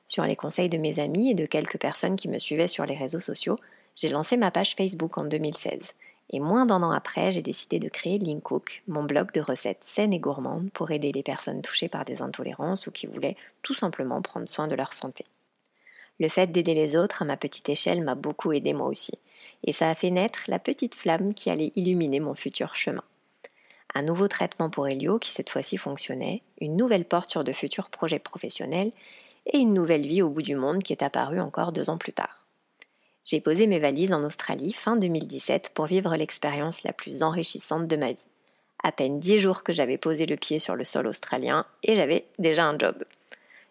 Sur 0.05 0.25
les 0.25 0.35
conseils 0.35 0.69
de 0.69 0.77
mes 0.77 0.99
amis 0.99 1.31
et 1.31 1.35
de 1.35 1.47
quelques 1.47 1.79
personnes 1.79 2.15
qui 2.15 2.27
me 2.27 2.37
suivaient 2.37 2.67
sur 2.67 2.85
les 2.85 2.95
réseaux 2.95 3.19
sociaux, 3.19 3.57
j'ai 3.95 4.09
lancé 4.09 4.37
ma 4.37 4.51
page 4.51 4.75
Facebook 4.75 5.17
en 5.17 5.23
2016 5.23 5.93
et 6.31 6.39
moins 6.39 6.65
d'un 6.65 6.81
an 6.81 6.91
après, 6.91 7.31
j'ai 7.31 7.41
décidé 7.41 7.79
de 7.79 7.89
créer 7.89 8.19
Cook, 8.41 8.81
mon 8.87 9.03
blog 9.03 9.31
de 9.31 9.41
recettes 9.41 9.83
saines 9.83 10.13
et 10.13 10.19
gourmandes 10.19 10.71
pour 10.71 10.91
aider 10.91 11.11
les 11.11 11.23
personnes 11.23 11.61
touchées 11.61 11.89
par 11.89 12.05
des 12.05 12.21
intolérances 12.21 12.87
ou 12.87 12.91
qui 12.91 13.05
voulaient 13.05 13.35
tout 13.61 13.73
simplement 13.73 14.21
prendre 14.21 14.47
soin 14.47 14.67
de 14.67 14.75
leur 14.75 14.93
santé. 14.93 15.25
Le 16.19 16.29
fait 16.29 16.47
d'aider 16.47 16.73
les 16.73 16.95
autres 16.95 17.21
à 17.21 17.25
ma 17.25 17.37
petite 17.37 17.69
échelle 17.69 18.01
m'a 18.01 18.15
beaucoup 18.15 18.53
aidé 18.53 18.73
moi 18.73 18.87
aussi, 18.87 19.13
et 19.63 19.71
ça 19.71 19.89
a 19.89 19.95
fait 19.95 20.11
naître 20.11 20.45
la 20.47 20.59
petite 20.59 20.95
flamme 20.95 21.33
qui 21.33 21.49
allait 21.49 21.73
illuminer 21.75 22.19
mon 22.19 22.35
futur 22.35 22.75
chemin. 22.75 23.03
Un 23.93 24.01
nouveau 24.01 24.27
traitement 24.27 24.69
pour 24.69 24.87
Helio 24.87 25.19
qui 25.19 25.31
cette 25.31 25.49
fois-ci 25.49 25.77
fonctionnait, 25.77 26.41
une 26.59 26.77
nouvelle 26.77 27.05
porte 27.05 27.29
sur 27.29 27.43
de 27.43 27.53
futurs 27.53 27.89
projets 27.89 28.19
professionnels 28.19 28.91
et 29.45 29.57
une 29.57 29.73
nouvelle 29.73 30.07
vie 30.07 30.21
au 30.21 30.29
bout 30.29 30.41
du 30.41 30.55
monde 30.55 30.83
qui 30.83 30.93
est 30.93 31.03
apparue 31.03 31.39
encore 31.39 31.71
deux 31.71 31.89
ans 31.89 31.97
plus 31.97 32.13
tard. 32.13 32.44
J'ai 33.25 33.41
posé 33.41 33.65
mes 33.65 33.79
valises 33.79 34.13
en 34.13 34.23
Australie 34.23 34.71
fin 34.71 34.97
2017 34.97 35.71
pour 35.73 35.87
vivre 35.87 36.15
l'expérience 36.15 36.83
la 36.83 36.93
plus 36.93 37.23
enrichissante 37.23 37.87
de 37.87 37.95
ma 37.95 38.11
vie. 38.11 38.25
À 38.83 38.91
peine 38.91 39.19
dix 39.19 39.39
jours 39.39 39.63
que 39.63 39.73
j'avais 39.73 39.97
posé 39.97 40.27
le 40.27 40.35
pied 40.35 40.59
sur 40.59 40.75
le 40.75 40.83
sol 40.83 41.07
australien 41.07 41.65
et 41.81 41.95
j'avais 41.95 42.27
déjà 42.37 42.65
un 42.65 42.77
job. 42.77 43.03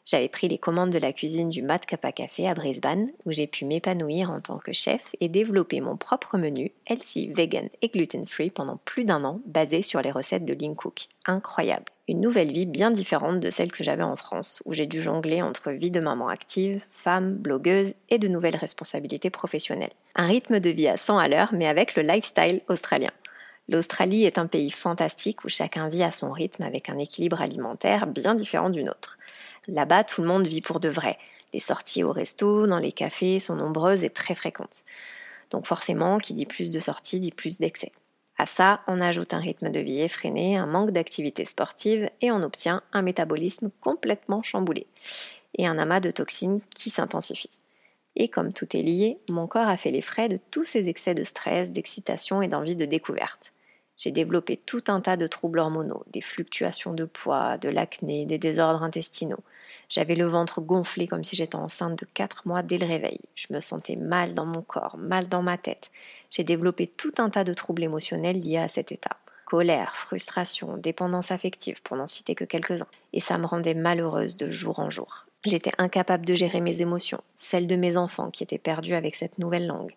J'avais 0.06 0.29
pris 0.29 0.49
les 0.49 0.59
commandes 0.59 0.91
de 0.91 0.99
la 0.99 1.12
cuisine 1.12 1.49
du 1.49 1.62
Mat 1.62 1.87
Kappa 1.87 2.12
Café 2.12 2.49
à 2.49 2.55
Brisbane, 2.55 3.09
où 3.25 3.33
j'ai 3.33 3.47
pu 3.47 3.65
m'épanouir 3.65 4.31
en 4.31 4.41
tant 4.41 4.59
que 4.59 4.73
chef 4.73 5.01
et 5.21 5.29
développer 5.29 5.81
mon 5.81 5.97
propre 5.97 6.37
menu, 6.37 6.73
healthy, 6.87 7.32
vegan 7.32 7.69
et 7.81 7.89
gluten-free 7.89 8.51
pendant 8.51 8.79
plus 8.84 9.05
d'un 9.05 9.25
an, 9.25 9.41
basé 9.46 9.82
sur 9.82 10.03
les 10.03 10.11
recettes 10.11 10.44
de 10.44 10.55
Lean 10.55 10.75
Cook. 10.75 11.08
Incroyable 11.27 11.87
une 12.08 12.20
nouvelle 12.20 12.53
vie 12.53 12.67
bien 12.67 12.91
différente 12.91 13.41
de 13.41 13.51
celle 13.51 13.73
que 13.73 13.84
j'avais 13.84 14.03
en 14.03 14.17
France, 14.17 14.63
où 14.67 14.75
j'ai 14.75 14.87
dû 14.87 15.01
jongler 15.01 15.41
entre 15.41 15.70
vie 15.70 15.91
de 15.91 16.01
maman 16.01 16.29
active, 16.29 16.82
femme, 16.91 17.34
blogueuse 17.34 17.94
et 18.11 18.19
de 18.19 18.29
nouvelles 18.29 18.56
responsabilités 18.56 19.31
professionnelles. 19.31 19.93
Un 20.15 20.27
rythme 20.27 20.61
de 20.61 20.70
vie 20.70 20.89
à 20.89 20.96
100 20.96 21.19
à 21.19 21.29
l'heure, 21.29 21.51
mais 21.53 21.67
avec 21.67 21.96
le 21.96 22.03
lifestyle 22.03 22.61
australien. 22.69 23.11
L'Australie 23.70 24.27
est 24.27 24.37
un 24.37 24.46
pays 24.46 24.70
fantastique 24.70 25.44
où 25.44 25.49
chacun 25.49 25.89
vit 25.89 26.03
à 26.03 26.11
son 26.11 26.31
rythme 26.31 26.63
avec 26.65 26.91
un 26.91 26.99
équilibre 26.99 27.41
alimentaire 27.41 28.06
bien 28.06 28.34
différent 28.34 28.69
du 28.69 28.84
nôtre. 28.84 29.17
Là-bas, 29.69 30.05
tout 30.05 30.23
le 30.23 30.29
monde 30.29 30.47
vit 30.47 30.61
pour 30.61 30.81
de 30.81 30.89
vrai. 30.89 31.19
Les 31.53 31.61
sorties 31.61 32.03
au 32.03 32.13
resto, 32.13 32.67
dans 32.67 32.79
les 32.79 32.93
cafés 32.93 33.39
sont 33.39 33.56
nombreuses 33.56 34.05
et 34.05 34.11
très 34.11 34.35
fréquentes. 34.35 34.85
Donc 35.51 35.67
forcément, 35.67 36.19
qui 36.19 36.35
dit 36.35 36.47
plus 36.47 36.71
de 36.71 36.81
sorties 36.81 37.21
dit 37.21 37.33
plus 37.33 37.59
d'excès. 37.59 37.93
À 38.37 38.47
ça, 38.47 38.81
on 38.89 39.01
ajoute 39.01 39.33
un 39.33 39.39
rythme 39.39 39.71
de 39.71 39.81
vie 39.81 40.01
effréné, 40.01 40.56
un 40.56 40.67
manque 40.67 40.91
d'activité 40.91 41.44
sportive 41.44 42.11
et 42.21 42.33
on 42.33 42.43
obtient 42.43 42.83
un 42.93 43.03
métabolisme 43.03 43.71
complètement 43.81 44.43
chamboulé 44.43 44.87
et 45.56 45.67
un 45.67 45.79
amas 45.79 46.01
de 46.01 46.11
toxines 46.11 46.61
qui 46.75 46.91
s'intensifie. 46.91 47.61
Et 48.17 48.29
comme 48.29 48.53
tout 48.53 48.77
est 48.77 48.83
lié, 48.83 49.19
mon 49.29 49.47
corps 49.47 49.69
a 49.69 49.77
fait 49.77 49.91
les 49.91 50.03
frais 50.03 50.29
de 50.29 50.39
tous 50.51 50.65
ces 50.65 50.89
excès 50.89 51.15
de 51.15 51.25
stress, 51.25 51.71
d'excitation 51.71 52.43
et 52.43 52.49
d'envie 52.49 52.77
de 52.77 52.85
découverte. 52.85 53.54
J'ai 53.96 54.10
développé 54.10 54.56
tout 54.56 54.82
un 54.89 55.01
tas 55.01 55.17
de 55.17 55.27
troubles 55.27 55.60
hormonaux, 55.60 56.05
des 56.13 56.20
fluctuations 56.20 56.93
de 56.93 57.05
poids, 57.05 57.58
de 57.58 57.69
l'acné, 57.69 58.27
des 58.27 58.39
désordres 58.39 58.82
intestinaux. 58.82 59.43
J'avais 59.89 60.17
le 60.17 60.27
ventre 60.27 60.60
gonflé 60.60 61.06
comme 61.06 61.22
si 61.22 61.36
j'étais 61.36 61.55
enceinte 61.56 61.98
de 62.01 62.06
4 62.13 62.48
mois 62.48 62.63
dès 62.63 62.79
le 62.79 62.86
réveil. 62.86 63.20
Je 63.36 63.46
me 63.51 63.60
sentais 63.60 63.96
mal 63.96 64.34
dans 64.34 64.46
mon 64.46 64.63
corps, 64.63 64.96
mal 64.98 65.29
dans 65.29 65.43
ma 65.43 65.58
tête. 65.58 65.91
J'ai 66.31 66.43
développé 66.43 66.86
tout 66.89 67.15
un 67.19 67.31
tas 67.31 67.44
de 67.44 67.55
troubles 67.55 67.84
émotionnels 67.84 68.41
liés 68.41 68.58
à 68.58 68.69
cet 68.69 68.91
état. 68.91 69.17
Colère, 69.44 69.94
frustration, 69.94 70.77
dépendance 70.77 71.31
affective, 71.31 71.81
pour 71.82 71.96
n'en 71.96 72.08
citer 72.08 72.34
que 72.34 72.44
quelques-uns. 72.44 72.86
Et 73.13 73.20
ça 73.20 73.39
me 73.39 73.46
rendait 73.46 73.74
malheureuse 73.74 74.36
de 74.36 74.51
jour 74.51 74.81
en 74.81 74.91
jour. 74.91 75.27
J'étais 75.44 75.72
incapable 75.77 76.24
de 76.24 76.34
gérer 76.34 76.63
mes 76.63 76.81
émotions, 76.81 77.20
celles 77.36 77.67
de 77.67 77.77
mes 77.77 77.98
enfants 77.98 78.31
qui 78.31 78.43
étaient 78.43 78.56
perdus 78.56 78.94
avec 78.94 79.15
cette 79.15 79.39
nouvelle 79.39 79.67
langue. 79.67 79.94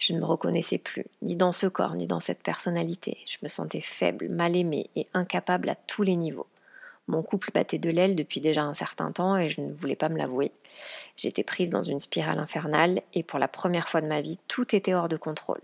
Je 0.00 0.12
ne 0.12 0.18
me 0.18 0.24
reconnaissais 0.24 0.78
plus, 0.78 1.06
ni 1.22 1.36
dans 1.36 1.52
ce 1.52 1.68
corps, 1.68 1.94
ni 1.94 2.08
dans 2.08 2.18
cette 2.18 2.42
personnalité. 2.42 3.18
Je 3.24 3.36
me 3.42 3.48
sentais 3.48 3.80
faible, 3.80 4.28
mal 4.28 4.56
aimée 4.56 4.90
et 4.96 5.06
incapable 5.14 5.68
à 5.68 5.76
tous 5.76 6.02
les 6.02 6.16
niveaux. 6.16 6.48
Mon 7.06 7.22
couple 7.22 7.52
battait 7.54 7.78
de 7.78 7.90
l'aile 7.90 8.16
depuis 8.16 8.40
déjà 8.40 8.62
un 8.62 8.74
certain 8.74 9.12
temps 9.12 9.36
et 9.36 9.48
je 9.48 9.60
ne 9.60 9.72
voulais 9.72 9.96
pas 9.96 10.08
me 10.08 10.18
l'avouer. 10.18 10.50
J'étais 11.16 11.44
prise 11.44 11.70
dans 11.70 11.82
une 11.82 12.00
spirale 12.00 12.38
infernale 12.40 13.00
et 13.14 13.22
pour 13.22 13.38
la 13.38 13.48
première 13.48 13.88
fois 13.88 14.00
de 14.00 14.08
ma 14.08 14.20
vie, 14.20 14.38
tout 14.48 14.74
était 14.74 14.94
hors 14.94 15.08
de 15.08 15.16
contrôle. 15.16 15.60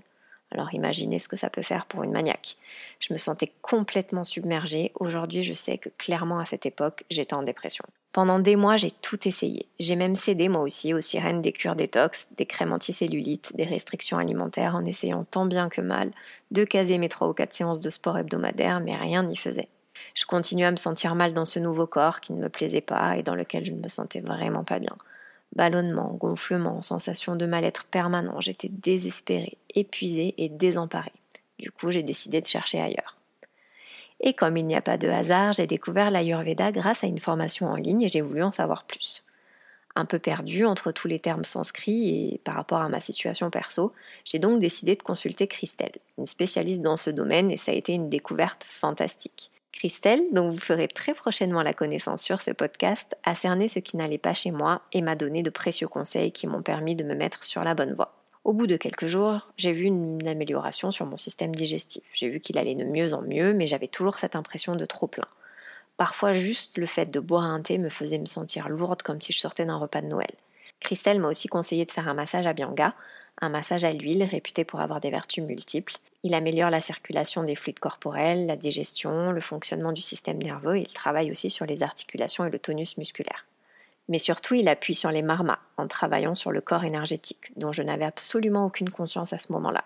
Alors 0.53 0.73
imaginez 0.75 1.19
ce 1.19 1.29
que 1.29 1.37
ça 1.37 1.51
peut 1.51 1.63
faire 1.63 1.87
pour 1.87 2.05
une 2.05 2.13
maniaque. 2.13 2.57
Je 3.01 3.13
me 3.13 3.19
sentais 3.19 3.53
complètement 3.63 4.25
submergée. 4.25 4.93
Aujourd'hui, 4.95 5.43
je 5.43 5.55
sais 5.55 5.77
que 5.77 5.89
clairement 5.99 6.39
à 6.39 6.47
cette 6.47 6.67
époque, 6.67 7.05
j'étais 7.11 7.35
en 7.35 7.43
dépression. 7.43 7.85
Pendant 8.15 8.39
des 8.39 8.55
mois, 8.55 8.77
j'ai 8.77 8.93
tout 8.93 9.27
essayé. 9.27 9.67
J'ai 9.81 9.97
même 9.97 10.15
cédé 10.15 10.49
moi 10.49 10.61
aussi 10.61 10.95
aux 10.95 11.01
sirènes 11.01 11.43
des 11.43 11.51
cures 11.51 11.75
détox, 11.75 12.29
des 12.37 12.47
crèmes 12.47 12.73
anticellulites, 12.73 13.57
des 13.57 13.65
restrictions 13.65 14.19
alimentaires 14.19 14.77
en 14.77 14.85
essayant 14.85 15.25
tant 15.25 15.47
bien 15.47 15.69
que 15.69 15.81
mal 15.81 16.13
de 16.53 16.63
caser 16.63 16.99
mes 16.99 17.09
trois 17.09 17.29
ou 17.29 17.33
quatre 17.33 17.55
séances 17.55 17.81
de 17.81 17.91
sport 17.91 18.17
hebdomadaires, 18.17 18.79
mais 18.79 18.95
rien 18.95 19.25
n'y 19.25 19.37
faisait. 19.37 19.67
Je 20.15 20.27
continuais 20.27 20.67
à 20.67 20.71
me 20.71 20.77
sentir 20.77 21.17
mal 21.17 21.35
dans 21.35 21.45
ce 21.45 21.59
nouveau 21.59 21.89
corps 21.89 22.21
qui 22.21 22.33
ne 22.33 22.41
me 22.41 22.49
plaisait 22.49 22.81
pas 22.81 23.19
et 23.19 23.25
dans 23.25 23.35
lequel 23.35 23.65
je 23.65 23.73
ne 23.73 23.83
me 23.83 23.89
sentais 23.89 24.21
vraiment 24.21 24.63
pas 24.63 24.79
bien. 24.79 24.97
Ballonnement, 25.57 26.13
gonflement, 26.15 26.83
sensation 26.83 27.35
de 27.35 27.47
mal-être 27.47 27.85
permanent, 27.85 28.41
j'étais 28.41 28.71
désespérée, 28.71 29.59
épuisée 29.75 30.35
et 30.39 30.49
désemparée. 30.49 31.11
Du 31.59 31.73
coup, 31.73 31.91
j'ai 31.91 32.05
décidé 32.05 32.41
de 32.41 32.47
chercher 32.47 32.81
ailleurs. 32.81 33.17
Et 34.27 34.33
comme 34.33 34.57
il 34.57 34.67
n'y 34.67 34.75
a 34.75 34.81
pas 34.81 34.97
de 34.97 35.09
hasard, 35.09 35.53
j'ai 35.53 35.67
découvert 35.67 36.11
l'Ayurveda 36.11 36.73
grâce 36.73 37.05
à 37.05 37.07
une 37.07 37.21
formation 37.21 37.67
en 37.67 37.77
ligne 37.77 38.03
et 38.03 38.09
j'ai 38.09 38.23
voulu 38.23 38.43
en 38.43 38.53
savoir 38.53 38.85
plus. 38.85 39.23
Un 39.97 40.07
peu 40.07 40.19
perdue 40.19 40.65
entre 40.65 40.93
tous 40.93 41.07
les 41.07 41.19
termes 41.19 41.45
sanscrits 41.45 42.09
et 42.09 42.41
par 42.43 42.55
rapport 42.55 42.81
à 42.81 42.89
ma 42.89 43.03
situation 43.03 43.51
perso, 43.51 43.93
j'ai 44.25 44.39
donc 44.39 44.61
décidé 44.61 44.97
de 44.97 45.03
consulter 45.03 45.47
Christelle, 45.47 45.99
une 46.19 46.25
spécialiste 46.25 46.81
dans 46.81 46.97
ce 46.97 47.11
domaine 47.11 47.51
et 47.51 47.59
ça 47.59 47.73
a 47.73 47.75
été 47.75 47.93
une 47.93 48.09
découverte 48.09 48.65
fantastique. 48.67 49.51
Christelle, 49.73 50.23
dont 50.33 50.51
vous 50.51 50.59
ferez 50.59 50.89
très 50.89 51.13
prochainement 51.13 51.63
la 51.63 51.75
connaissance 51.75 52.23
sur 52.23 52.41
ce 52.41 52.51
podcast, 52.51 53.17
a 53.25 53.35
cerné 53.35 53.69
ce 53.69 53.79
qui 53.79 53.99
n'allait 53.99 54.17
pas 54.17 54.33
chez 54.33 54.53
moi 54.53 54.81
et 54.93 55.03
m'a 55.03 55.17
donné 55.17 55.43
de 55.43 55.51
précieux 55.51 55.89
conseils 55.89 56.33
qui 56.33 56.47
m'ont 56.47 56.63
permis 56.63 56.95
de 56.95 57.05
me 57.05 57.15
mettre 57.15 57.45
sur 57.45 57.63
la 57.63 57.75
bonne 57.75 57.93
voie. 57.93 58.24
Au 58.45 58.53
bout 58.53 58.67
de 58.67 58.77
quelques 58.77 59.07
jours, 59.07 59.53
j'ai 59.57 59.73
vu 59.73 59.85
une 59.85 60.29
amélioration 60.29 60.91
sur 60.91 61.07
mon 61.07 61.17
système 61.17 61.55
digestif. 61.55 62.03
J'ai 62.13 62.29
vu 62.29 62.41
qu'il 62.41 62.59
allait 62.59 62.75
de 62.75 62.85
mieux 62.85 63.15
en 63.15 63.23
mieux, 63.23 63.55
mais 63.55 63.67
j'avais 63.67 63.89
toujours 63.89 64.19
cette 64.19 64.37
impression 64.37 64.77
de 64.77 64.85
trop 64.85 65.07
plein. 65.07 65.27
Parfois, 65.97 66.33
juste 66.33 66.77
le 66.77 66.85
fait 66.85 67.11
de 67.11 67.21
boire 67.21 67.45
un 67.45 67.63
thé 67.63 67.79
me 67.79 67.89
faisait 67.89 68.19
me 68.19 68.27
sentir 68.27 68.69
lourde 68.69 69.03
comme 69.03 69.23
si 69.23 69.33
je 69.33 69.39
sortais 69.39 69.65
d'un 69.65 69.79
repas 69.79 70.03
de 70.03 70.09
Noël. 70.09 70.31
Christelle 70.81 71.21
m'a 71.21 71.29
aussi 71.29 71.49
conseillé 71.49 71.87
de 71.87 71.91
faire 71.91 72.07
un 72.07 72.15
massage 72.15 72.47
à 72.47 72.53
Bianga, 72.53 72.93
un 73.41 73.49
massage 73.49 73.85
à 73.85 73.93
l'huile 73.95 74.25
réputé 74.25 74.65
pour 74.65 74.81
avoir 74.81 75.01
des 75.01 75.11
vertus 75.11 75.43
multiples. 75.43 75.95
Il 76.23 76.35
améliore 76.35 76.69
la 76.69 76.83
circulation 76.83 77.45
des 77.45 77.55
fluides 77.55 77.79
corporels, 77.79 78.45
la 78.45 78.57
digestion, 78.57 79.33
le 79.33 79.41
fonctionnement 79.41 79.93
du 79.93 80.03
système 80.03 80.39
nerveux 80.39 80.77
et 80.77 80.83
il 80.83 80.93
travaille 80.93 81.31
aussi 81.31 81.49
sur 81.49 81.65
les 81.65 81.83
articulations 81.83 82.45
et 82.45 82.51
le 82.51 82.59
tonus 82.59 82.99
musculaire. 82.99 83.47
Mais 84.09 84.19
surtout, 84.19 84.55
il 84.55 84.69
appuie 84.69 84.95
sur 84.95 85.11
les 85.11 85.23
marmas 85.23 85.59
en 85.77 85.87
travaillant 85.87 86.35
sur 86.35 86.53
le 86.53 86.61
corps 86.61 86.85
énergétique, 86.85 87.53
dont 87.57 87.73
je 87.73 87.83
n'avais 87.83 88.05
absolument 88.05 88.67
aucune 88.67 88.91
conscience 88.91 89.33
à 89.33 89.39
ce 89.39 89.53
moment-là. 89.53 89.85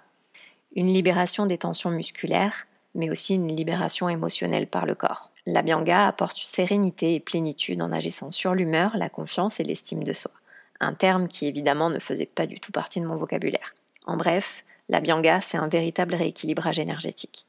Une 0.75 0.93
libération 0.93 1.47
des 1.47 1.59
tensions 1.59 1.91
musculaires, 1.91 2.67
mais 2.95 3.11
aussi 3.11 3.35
une 3.35 3.49
libération 3.49 4.09
émotionnelle 4.09 4.67
par 4.67 4.87
le 4.87 4.95
corps. 4.95 5.31
La 5.47 5.63
Bianga 5.63 6.07
apporte 6.07 6.37
sérénité 6.37 7.15
et 7.15 7.21
plénitude 7.21 7.81
en 7.81 7.93
agissant 7.93 8.31
sur 8.31 8.55
l'humeur, 8.55 8.97
la 8.97 9.09
confiance 9.09 9.61
et 9.61 9.65
l'estime 9.65 10.03
de 10.03 10.13
soi 10.13 10.33
un 10.81 10.95
terme 10.95 11.29
qui 11.29 11.47
évidemment 11.47 11.91
ne 11.91 11.99
faisait 11.99 12.27
pas 12.27 12.47
du 12.47 12.61
tout 12.61 12.73
partie 12.73 13.01
de 13.01 13.07
mon 13.07 13.17
vocabulaire. 13.17 13.75
En 14.07 14.17
bref, 14.17 14.65
la 14.89 15.01
bianga, 15.01 15.41
c'est 15.41 15.59
un 15.59 15.69
véritable 15.69 16.15
rééquilibrage 16.15 16.79
énergétique. 16.79 17.47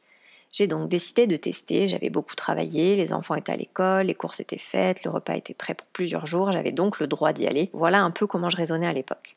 J'ai 0.52 0.68
donc 0.68 0.90
décidé 0.90 1.28
de 1.28 1.38
tester, 1.38 1.88
j'avais 1.88 2.10
beaucoup 2.10 2.36
travaillé, 2.36 2.96
les 2.96 3.14
enfants 3.14 3.36
étaient 3.36 3.52
à 3.52 3.58
l'école, 3.58 4.08
les 4.08 4.16
courses 4.16 4.40
étaient 4.40 4.58
faites, 4.58 5.04
le 5.04 5.12
repas 5.12 5.36
était 5.36 5.54
prêt 5.54 5.76
pour 5.76 5.88
plusieurs 5.88 6.26
jours, 6.26 6.52
j'avais 6.52 6.72
donc 6.72 7.00
le 7.00 7.08
droit 7.08 7.34
d'y 7.34 7.46
aller. 7.46 7.70
Voilà 7.74 8.02
un 8.02 8.12
peu 8.12 8.26
comment 8.26 8.50
je 8.50 8.58
raisonnais 8.58 8.88
à 8.88 8.94
l'époque. 8.94 9.36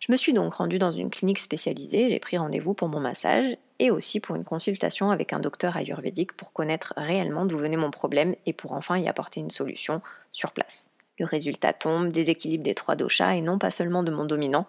Je 0.00 0.12
me 0.12 0.16
suis 0.16 0.32
donc 0.32 0.54
rendue 0.54 0.78
dans 0.78 0.92
une 0.92 1.10
clinique 1.10 1.40
spécialisée, 1.40 2.10
j'ai 2.10 2.20
pris 2.20 2.38
rendez-vous 2.38 2.74
pour 2.74 2.88
mon 2.88 3.00
massage 3.00 3.56
et 3.78 3.90
aussi 3.90 4.20
pour 4.20 4.36
une 4.36 4.44
consultation 4.44 5.10
avec 5.10 5.32
un 5.32 5.40
docteur 5.40 5.76
ayurvédique 5.76 6.32
pour 6.34 6.52
connaître 6.52 6.94
réellement 6.96 7.44
d'où 7.44 7.58
venait 7.58 7.76
mon 7.76 7.90
problème 7.90 8.36
et 8.46 8.52
pour 8.52 8.72
enfin 8.72 8.98
y 8.98 9.08
apporter 9.08 9.40
une 9.40 9.50
solution 9.50 10.00
sur 10.32 10.52
place. 10.52 10.90
Le 11.18 11.24
résultat 11.24 11.72
tombe, 11.72 12.12
déséquilibre 12.12 12.62
des 12.62 12.74
trois 12.74 12.94
doshas 12.94 13.36
et 13.36 13.40
non 13.40 13.58
pas 13.58 13.70
seulement 13.70 14.02
de 14.02 14.12
mon 14.12 14.26
dominant, 14.26 14.66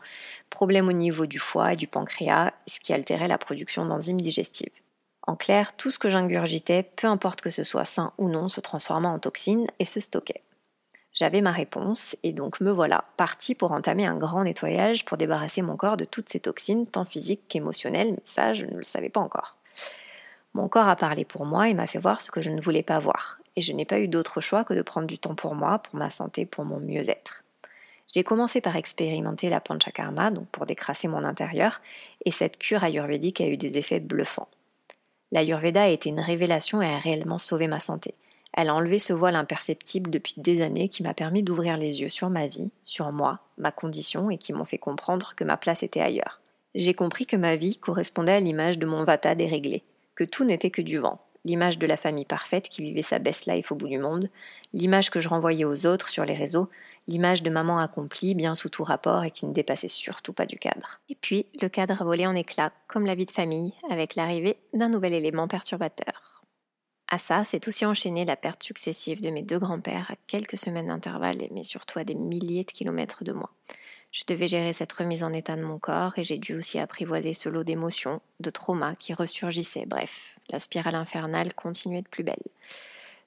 problème 0.49 0.87
au 0.87 0.93
niveau 0.93 1.25
du 1.25 1.39
foie 1.39 1.73
et 1.73 1.75
du 1.75 1.87
pancréas, 1.87 2.53
ce 2.67 2.79
qui 2.79 2.93
altérait 2.93 3.27
la 3.27 3.37
production 3.37 3.85
d'enzymes 3.85 4.21
digestives. 4.21 4.71
En 5.27 5.35
clair, 5.35 5.75
tout 5.75 5.91
ce 5.91 5.99
que 5.99 6.09
j'ingurgitais, 6.09 6.83
peu 6.83 7.05
importe 7.05 7.41
que 7.41 7.49
ce 7.49 7.65
soit 7.65 7.83
sain 7.83 8.13
ou 8.17 8.29
non, 8.29 8.47
se 8.47 8.61
transforma 8.61 9.09
en 9.09 9.19
toxines 9.19 9.67
et 9.77 9.85
se 9.85 9.99
stockait. 9.99 10.41
J'avais 11.11 11.41
ma 11.41 11.51
réponse 11.51 12.15
et 12.23 12.31
donc 12.31 12.61
me 12.61 12.71
voilà, 12.71 13.03
partie 13.17 13.53
pour 13.53 13.73
entamer 13.73 14.05
un 14.05 14.15
grand 14.15 14.45
nettoyage 14.45 15.03
pour 15.03 15.17
débarrasser 15.17 15.61
mon 15.61 15.75
corps 15.75 15.97
de 15.97 16.05
toutes 16.05 16.29
ces 16.29 16.39
toxines, 16.39 16.87
tant 16.87 17.03
physiques 17.03 17.47
qu'émotionnelles, 17.49 18.11
mais 18.11 18.21
ça, 18.23 18.53
je 18.53 18.65
ne 18.65 18.77
le 18.77 18.83
savais 18.83 19.09
pas 19.09 19.19
encore. 19.19 19.57
Mon 20.53 20.69
corps 20.69 20.87
a 20.87 20.95
parlé 20.95 21.25
pour 21.25 21.45
moi 21.45 21.67
et 21.67 21.73
m'a 21.73 21.87
fait 21.87 21.99
voir 21.99 22.21
ce 22.21 22.31
que 22.31 22.41
je 22.41 22.51
ne 22.51 22.61
voulais 22.61 22.83
pas 22.83 22.99
voir, 22.99 23.39
et 23.57 23.61
je 23.61 23.73
n'ai 23.73 23.85
pas 23.85 23.99
eu 23.99 24.07
d'autre 24.07 24.39
choix 24.41 24.63
que 24.63 24.75
de 24.75 24.81
prendre 24.81 25.07
du 25.07 25.17
temps 25.17 25.35
pour 25.35 25.55
moi, 25.55 25.79
pour 25.79 25.95
ma 25.95 26.09
santé, 26.09 26.45
pour 26.45 26.63
mon 26.63 26.79
mieux-être. 26.79 27.43
J'ai 28.13 28.23
commencé 28.23 28.61
par 28.61 28.77
expérimenter 28.77 29.49
la 29.49 29.59
panchakarma, 29.59 30.31
donc 30.31 30.47
pour 30.49 30.65
décrasser 30.65 31.09
mon 31.09 31.25
intérieur, 31.25 31.81
et 32.23 32.31
cette 32.31 32.57
cure 32.57 32.83
ayurvédique 32.83 33.41
a 33.41 33.47
eu 33.47 33.57
des 33.57 33.77
effets 33.77 33.99
bluffants. 33.99 34.47
L'ayurveda 35.31 35.83
a 35.83 35.87
été 35.87 36.09
une 36.09 36.19
révélation 36.19 36.81
et 36.81 36.87
a 36.87 36.99
réellement 36.99 37.37
sauvé 37.37 37.67
ma 37.67 37.79
santé. 37.79 38.13
Elle 38.53 38.69
a 38.69 38.75
enlevé 38.75 38.97
ce 38.97 39.13
voile 39.13 39.35
imperceptible 39.35 40.09
depuis 40.09 40.35
des 40.37 40.61
années 40.61 40.89
qui 40.89 41.03
m'a 41.03 41.13
permis 41.13 41.43
d'ouvrir 41.43 41.77
les 41.77 42.01
yeux 42.01 42.09
sur 42.09 42.29
ma 42.29 42.47
vie, 42.47 42.71
sur 42.83 43.13
moi, 43.13 43.39
ma 43.57 43.71
condition 43.71 44.31
et 44.31 44.37
qui 44.37 44.53
m'ont 44.53 44.65
fait 44.65 44.77
comprendre 44.77 45.33
que 45.35 45.43
ma 45.43 45.57
place 45.57 45.83
était 45.83 46.01
ailleurs. 46.01 46.41
J'ai 46.73 46.93
compris 46.93 47.25
que 47.25 47.35
ma 47.35 47.55
vie 47.55 47.77
correspondait 47.77 48.33
à 48.33 48.39
l'image 48.39 48.79
de 48.79 48.85
mon 48.85 49.03
vata 49.03 49.35
déréglé, 49.35 49.83
que 50.15 50.23
tout 50.23 50.43
n'était 50.43 50.71
que 50.71 50.81
du 50.81 50.97
vent, 50.97 51.21
l'image 51.45 51.77
de 51.77 51.87
la 51.87 51.97
famille 51.97 52.25
parfaite 52.25 52.69
qui 52.69 52.81
vivait 52.81 53.01
sa 53.01 53.19
best 53.19 53.45
life 53.47 53.71
au 53.71 53.75
bout 53.75 53.87
du 53.87 53.97
monde, 53.97 54.29
l'image 54.73 55.09
que 55.09 55.19
je 55.19 55.29
renvoyais 55.29 55.65
aux 55.65 55.85
autres 55.85 56.09
sur 56.09 56.25
les 56.25 56.35
réseaux, 56.35 56.69
l'image 57.07 57.43
de 57.43 57.49
maman 57.49 57.79
accomplie, 57.79 58.35
bien 58.35 58.55
sous 58.55 58.69
tout 58.69 58.83
rapport 58.83 59.23
et 59.23 59.31
qui 59.31 59.45
ne 59.45 59.53
dépassait 59.53 59.87
surtout 59.87 60.33
pas 60.33 60.45
du 60.45 60.57
cadre. 60.57 60.99
Et 61.09 61.15
puis, 61.15 61.45
le 61.61 61.69
cadre 61.69 62.01
a 62.01 62.05
volé 62.05 62.27
en 62.27 62.35
éclats, 62.35 62.73
comme 62.87 63.05
la 63.05 63.15
vie 63.15 63.25
de 63.25 63.31
famille, 63.31 63.73
avec 63.89 64.15
l'arrivée 64.15 64.57
d'un 64.73 64.89
nouvel 64.89 65.13
élément 65.13 65.47
perturbateur. 65.47 66.43
À 67.09 67.17
ça, 67.17 67.45
s'est 67.45 67.67
aussi 67.69 67.85
enchaîné 67.85 68.25
la 68.25 68.35
perte 68.35 68.63
successive 68.63 69.21
de 69.21 69.29
mes 69.29 69.41
deux 69.41 69.59
grands-pères 69.59 70.11
à 70.11 70.15
quelques 70.27 70.57
semaines 70.57 70.87
d'intervalle, 70.87 71.47
mais 71.51 71.63
surtout 71.63 71.99
à 71.99 72.03
des 72.03 72.15
milliers 72.15 72.65
de 72.65 72.71
kilomètres 72.71 73.23
de 73.23 73.31
moi. 73.31 73.49
Je 74.11 74.23
devais 74.27 74.47
gérer 74.47 74.73
cette 74.73 74.91
remise 74.93 75.23
en 75.23 75.31
état 75.31 75.55
de 75.55 75.61
mon 75.61 75.79
corps 75.79 76.17
et 76.17 76.23
j'ai 76.23 76.37
dû 76.37 76.55
aussi 76.55 76.79
apprivoiser 76.79 77.33
ce 77.33 77.49
lot 77.49 77.63
d'émotions, 77.63 78.21
de 78.39 78.49
traumas 78.49 78.95
qui 78.95 79.13
ressurgissaient. 79.13 79.85
Bref, 79.85 80.37
la 80.49 80.59
spirale 80.59 80.95
infernale 80.95 81.53
continuait 81.53 82.01
de 82.01 82.07
plus 82.07 82.23
belle. 82.23 82.35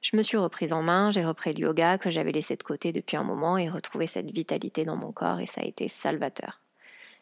Je 0.01 0.17
me 0.17 0.23
suis 0.23 0.39
reprise 0.39 0.73
en 0.73 0.83
main, 0.83 1.11
j'ai 1.11 1.25
repris 1.25 1.53
le 1.53 1.61
yoga 1.61 1.99
que 1.99 2.09
j'avais 2.09 2.33
laissé 2.33 2.57
de 2.57 2.63
côté 2.63 2.91
depuis 2.91 3.19
un 3.19 3.23
moment 3.23 3.59
et 3.59 3.69
retrouvé 3.69 4.07
cette 4.07 4.31
vitalité 4.31 4.85
dans 4.85 4.97
mon 4.97 5.13
corps 5.13 5.41
et 5.41 5.47
ça 5.47 5.61
a 5.61 5.65
été 5.65 5.89
salvateur. 5.89 6.63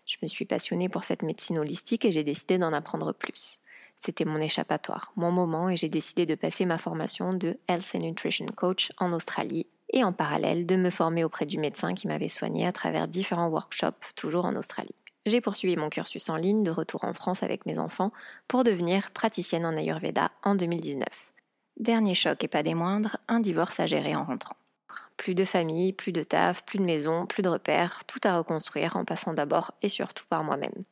Je 0.06 0.16
me 0.22 0.28
suis 0.28 0.44
passionnée 0.44 0.88
pour 0.88 1.02
cette 1.02 1.22
médecine 1.22 1.58
holistique 1.58 2.04
et 2.04 2.12
j'ai 2.12 2.22
décidé 2.22 2.56
d'en 2.56 2.72
apprendre 2.72 3.12
plus. 3.12 3.58
C'était 3.98 4.24
mon 4.24 4.40
échappatoire, 4.40 5.12
mon 5.16 5.32
moment 5.32 5.68
et 5.68 5.76
j'ai 5.76 5.88
décidé 5.88 6.24
de 6.24 6.36
passer 6.36 6.66
ma 6.66 6.78
formation 6.78 7.32
de 7.32 7.58
Health 7.66 7.96
and 7.96 7.98
Nutrition 7.98 8.46
Coach 8.46 8.92
en 8.98 9.12
Australie 9.12 9.66
et 9.92 10.04
en 10.04 10.12
parallèle 10.12 10.64
de 10.64 10.76
me 10.76 10.90
former 10.90 11.24
auprès 11.24 11.46
du 11.46 11.58
médecin 11.58 11.94
qui 11.94 12.06
m'avait 12.06 12.28
soigné 12.28 12.64
à 12.64 12.72
travers 12.72 13.08
différents 13.08 13.48
workshops, 13.48 14.14
toujours 14.14 14.44
en 14.44 14.54
Australie. 14.54 14.94
J'ai 15.26 15.40
poursuivi 15.40 15.76
mon 15.76 15.90
cursus 15.90 16.30
en 16.30 16.36
ligne 16.36 16.62
de 16.62 16.70
retour 16.70 17.02
en 17.02 17.12
France 17.12 17.42
avec 17.42 17.66
mes 17.66 17.80
enfants 17.80 18.12
pour 18.46 18.62
devenir 18.62 19.10
praticienne 19.10 19.66
en 19.66 19.76
Ayurveda 19.76 20.30
en 20.44 20.54
2019. 20.54 21.08
Dernier 21.78 22.14
choc 22.14 22.42
et 22.42 22.48
pas 22.48 22.64
des 22.64 22.74
moindres, 22.74 23.18
un 23.28 23.38
divorce 23.38 23.78
à 23.78 23.86
gérer 23.86 24.16
en 24.16 24.24
rentrant. 24.24 24.56
Plus 25.16 25.36
de 25.36 25.44
famille, 25.44 25.92
plus 25.92 26.10
de 26.10 26.24
taf, 26.24 26.64
plus 26.64 26.80
de 26.80 26.84
maison, 26.84 27.24
plus 27.24 27.42
de 27.42 27.48
repères, 27.48 28.02
tout 28.08 28.18
à 28.24 28.36
reconstruire 28.36 28.96
en 28.96 29.04
passant 29.04 29.32
d'abord 29.32 29.72
et 29.80 29.88
surtout 29.88 30.24
par 30.28 30.42
moi-même. 30.42 30.84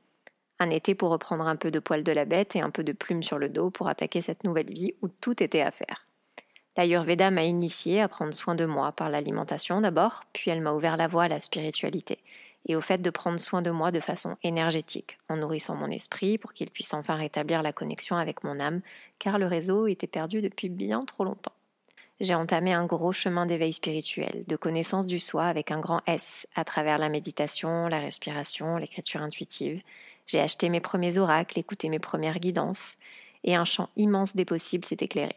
Un 0.61 0.71
été 0.71 0.95
pour 0.95 1.11
reprendre 1.11 1.49
un 1.49 1.57
peu 1.57 1.73
de 1.73 1.81
poil 1.81 2.05
de 2.05 2.13
la 2.13 2.25
bête 2.25 2.55
et 2.55 2.61
un 2.61 2.71
peu 2.71 2.85
de 2.85 2.93
plume 2.93 3.25
sur 3.25 3.39
le 3.39 3.49
dos 3.49 3.71
pour 3.71 3.89
attaquer 3.89 4.23
cette 4.23 4.45
nouvelle 4.45 4.73
vie 4.73 4.95
où 5.03 5.09
tout 5.09 5.43
était 5.43 5.61
à 5.61 5.73
faire. 5.73 6.07
L'Ayurveda 6.77 7.33
m'a 7.33 7.43
initiée 7.43 8.01
à 8.01 8.09
prendre 8.09 8.35
soin 8.35 8.55
de 8.55 8.65
moi 8.65 8.93
par 8.93 9.11
l'alimentation 9.11 9.81
d'abord, 9.81 10.23
puis 10.33 10.53
elle 10.53 10.61
m'a 10.61 10.73
ouvert 10.73 10.97
la 10.97 11.09
voie 11.09 11.25
à 11.25 11.29
la 11.29 11.41
spiritualité 11.41 12.19
et 12.67 12.77
au 12.77 12.81
fait 12.81 12.99
de 12.99 13.11
prendre 13.11 13.39
soin 13.39 13.63
de 13.63 13.71
moi 13.71 13.91
de 13.91 14.01
façon 14.01 14.37
énergétique, 14.43 15.19
en 15.29 15.37
nourrissant 15.37 15.75
mon 15.75 15.91
esprit 15.91 16.37
pour 16.39 16.53
qu'il 16.53 16.71
puisse 16.71 16.95
enfin 16.95 17.15
rétablir 17.15 17.63
la 17.63 17.73
connexion 17.73 18.17
avec 18.17 18.45
mon 18.45 18.61
âme, 18.61 18.81
car 19.19 19.39
le 19.39 19.47
réseau 19.47 19.87
était 19.87 20.07
perdu 20.07 20.43
depuis 20.43 20.69
bien 20.69 21.05
trop 21.05 21.25
longtemps. 21.25 21.53
J'ai 22.19 22.35
entamé 22.35 22.73
un 22.73 22.87
gros 22.87 23.13
chemin 23.13 23.45
d'éveil 23.45 23.75
spirituel, 23.75 24.45
de 24.49 24.57
connaissance 24.57 25.07
du 25.07 25.19
soi 25.19 25.45
avec 25.45 25.71
un 25.71 25.81
grand 25.81 26.01
S, 26.07 26.47
à 26.55 26.65
travers 26.65 26.99
la 26.99 27.11
méditation, 27.11 27.89
la 27.89 27.99
respiration, 27.99 28.79
l'écriture 28.79 29.21
intuitive. 29.21 29.83
J'ai 30.27 30.41
acheté 30.41 30.71
mes 30.71 30.81
premiers 30.81 31.19
oracles, 31.19 31.59
écouté 31.59 31.89
mes 31.91 31.99
premières 31.99 32.39
guidances, 32.39 32.97
et 33.45 33.55
un 33.55 33.67
champ 33.67 33.91
immense 33.97 34.35
des 34.35 34.47
possibles 34.47 34.85
s'est 34.85 34.97
éclairé. 35.01 35.37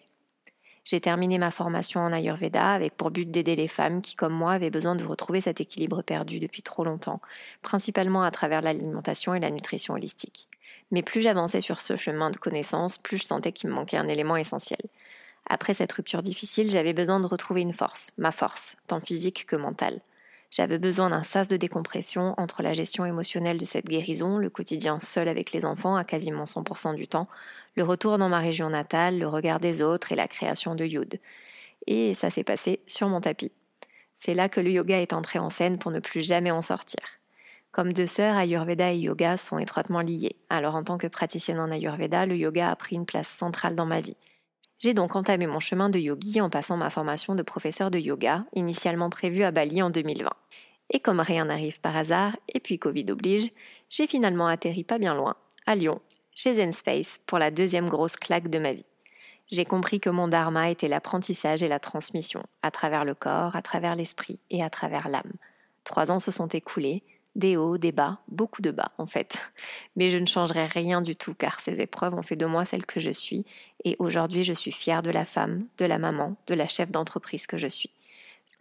J'ai 0.89 0.99
terminé 0.99 1.37
ma 1.37 1.51
formation 1.51 1.99
en 1.99 2.11
Ayurveda 2.11 2.71
avec 2.71 2.95
pour 2.95 3.11
but 3.11 3.29
d'aider 3.29 3.55
les 3.55 3.67
femmes 3.67 4.01
qui, 4.01 4.15
comme 4.15 4.33
moi, 4.33 4.53
avaient 4.53 4.71
besoin 4.71 4.95
de 4.95 5.05
retrouver 5.05 5.39
cet 5.39 5.61
équilibre 5.61 6.01
perdu 6.01 6.39
depuis 6.39 6.63
trop 6.63 6.83
longtemps, 6.83 7.21
principalement 7.61 8.23
à 8.23 8.31
travers 8.31 8.63
l'alimentation 8.63 9.35
et 9.35 9.39
la 9.39 9.51
nutrition 9.51 9.93
holistique. 9.93 10.47
Mais 10.89 11.03
plus 11.03 11.21
j'avançais 11.21 11.61
sur 11.61 11.79
ce 11.79 11.95
chemin 11.95 12.31
de 12.31 12.37
connaissance, 12.37 12.97
plus 12.97 13.19
je 13.19 13.27
sentais 13.27 13.51
qu'il 13.51 13.69
me 13.69 13.75
manquait 13.75 13.97
un 13.97 14.07
élément 14.07 14.35
essentiel. 14.35 14.79
Après 15.47 15.75
cette 15.75 15.91
rupture 15.91 16.23
difficile, 16.23 16.71
j'avais 16.71 16.93
besoin 16.93 17.19
de 17.19 17.27
retrouver 17.27 17.61
une 17.61 17.73
force, 17.73 18.09
ma 18.17 18.31
force, 18.31 18.75
tant 18.87 18.99
physique 18.99 19.45
que 19.45 19.57
mentale. 19.57 20.01
J'avais 20.51 20.79
besoin 20.79 21.11
d'un 21.11 21.21
sas 21.21 21.47
de 21.47 21.57
décompression 21.57 22.33
entre 22.37 22.63
la 22.63 22.73
gestion 22.73 23.05
émotionnelle 23.05 23.57
de 23.57 23.65
cette 23.65 23.85
guérison, 23.85 24.37
le 24.37 24.49
quotidien 24.49 24.97
seul 24.97 25.27
avec 25.27 25.51
les 25.51 25.63
enfants 25.63 25.95
à 25.95 26.03
quasiment 26.03 26.45
100% 26.45 26.95
du 26.95 27.07
temps, 27.07 27.27
le 27.75 27.83
retour 27.83 28.17
dans 28.17 28.29
ma 28.29 28.39
région 28.39 28.69
natale, 28.69 29.19
le 29.19 29.27
regard 29.27 29.59
des 29.59 29.83
autres 29.83 30.11
et 30.11 30.15
la 30.15 30.27
création 30.27 30.73
de 30.73 30.85
Yud. 30.85 31.19
Et 31.85 32.15
ça 32.15 32.31
s'est 32.31 32.43
passé 32.43 32.81
sur 32.87 33.09
mon 33.09 33.21
tapis. 33.21 33.51
C'est 34.15 34.33
là 34.33 34.49
que 34.49 34.59
le 34.59 34.71
yoga 34.71 34.99
est 34.99 35.13
entré 35.13 35.39
en 35.39 35.49
scène 35.49 35.77
pour 35.77 35.91
ne 35.91 35.99
plus 35.99 36.25
jamais 36.25 36.51
en 36.51 36.61
sortir. 36.61 37.03
Comme 37.71 37.93
deux 37.93 38.07
sœurs, 38.07 38.35
Ayurveda 38.35 38.91
et 38.91 38.97
yoga 38.97 39.37
sont 39.37 39.59
étroitement 39.59 40.01
liés. 40.01 40.35
Alors 40.49 40.75
en 40.75 40.83
tant 40.83 40.97
que 40.97 41.07
praticienne 41.07 41.59
en 41.59 41.69
Ayurveda, 41.69 42.25
le 42.25 42.35
yoga 42.35 42.71
a 42.71 42.75
pris 42.75 42.95
une 42.95 43.05
place 43.05 43.29
centrale 43.29 43.75
dans 43.75 43.85
ma 43.85 44.01
vie. 44.01 44.17
J'ai 44.79 44.93
donc 44.93 45.17
entamé 45.17 45.45
mon 45.45 45.59
chemin 45.59 45.89
de 45.89 45.99
yogi 45.99 46.39
en 46.39 46.49
passant 46.49 46.77
ma 46.77 46.89
formation 46.89 47.35
de 47.35 47.43
professeur 47.43 47.91
de 47.91 47.99
yoga, 47.99 48.45
initialement 48.53 49.09
prévue 49.09 49.43
à 49.43 49.51
Bali 49.51 49.81
en 49.81 49.89
2020. 49.89 50.29
Et 50.91 51.01
comme 51.01 51.19
rien 51.19 51.45
n'arrive 51.45 51.81
par 51.81 51.97
hasard, 51.97 52.37
et 52.47 52.61
puis 52.61 52.79
Covid 52.79 53.05
oblige, 53.09 53.51
j'ai 53.89 54.07
finalement 54.07 54.47
atterri 54.47 54.85
pas 54.85 54.97
bien 54.97 55.13
loin, 55.13 55.35
à 55.65 55.75
Lyon, 55.75 55.99
chez 56.33 56.55
ZenSpace, 56.55 57.19
pour 57.27 57.39
la 57.39 57.51
deuxième 57.51 57.89
grosse 57.89 58.15
claque 58.15 58.49
de 58.49 58.57
ma 58.57 58.71
vie. 58.71 58.85
J'ai 59.51 59.65
compris 59.65 59.99
que 59.99 60.09
mon 60.09 60.29
dharma 60.29 60.69
était 60.69 60.87
l'apprentissage 60.87 61.61
et 61.61 61.67
la 61.67 61.79
transmission, 61.79 62.43
à 62.61 62.71
travers 62.71 63.03
le 63.03 63.15
corps, 63.15 63.57
à 63.57 63.61
travers 63.61 63.95
l'esprit 63.95 64.39
et 64.49 64.63
à 64.63 64.69
travers 64.69 65.09
l'âme. 65.09 65.33
Trois 65.83 66.09
ans 66.09 66.19
se 66.19 66.31
sont 66.31 66.47
écoulés, 66.47 67.03
des 67.35 67.57
hauts, 67.57 67.77
des 67.77 67.91
bas, 67.91 68.19
beaucoup 68.27 68.61
de 68.61 68.71
bas 68.71 68.91
en 68.97 69.05
fait. 69.05 69.51
Mais 69.95 70.09
je 70.09 70.17
ne 70.17 70.25
changerai 70.25 70.65
rien 70.65 71.01
du 71.01 71.15
tout 71.15 71.33
car 71.33 71.59
ces 71.59 71.81
épreuves 71.81 72.13
ont 72.13 72.21
fait 72.21 72.35
de 72.35 72.45
moi 72.45 72.65
celle 72.65 72.85
que 72.85 72.99
je 72.99 73.11
suis 73.11 73.45
et 73.83 73.95
aujourd'hui 73.99 74.43
je 74.43 74.53
suis 74.53 74.71
fière 74.71 75.03
de 75.03 75.11
la 75.11 75.25
femme, 75.25 75.65
de 75.77 75.85
la 75.85 75.97
maman, 75.97 76.35
de 76.47 76.53
la 76.53 76.67
chef 76.67 76.91
d'entreprise 76.91 77.47
que 77.47 77.57
je 77.57 77.67
suis. 77.67 77.91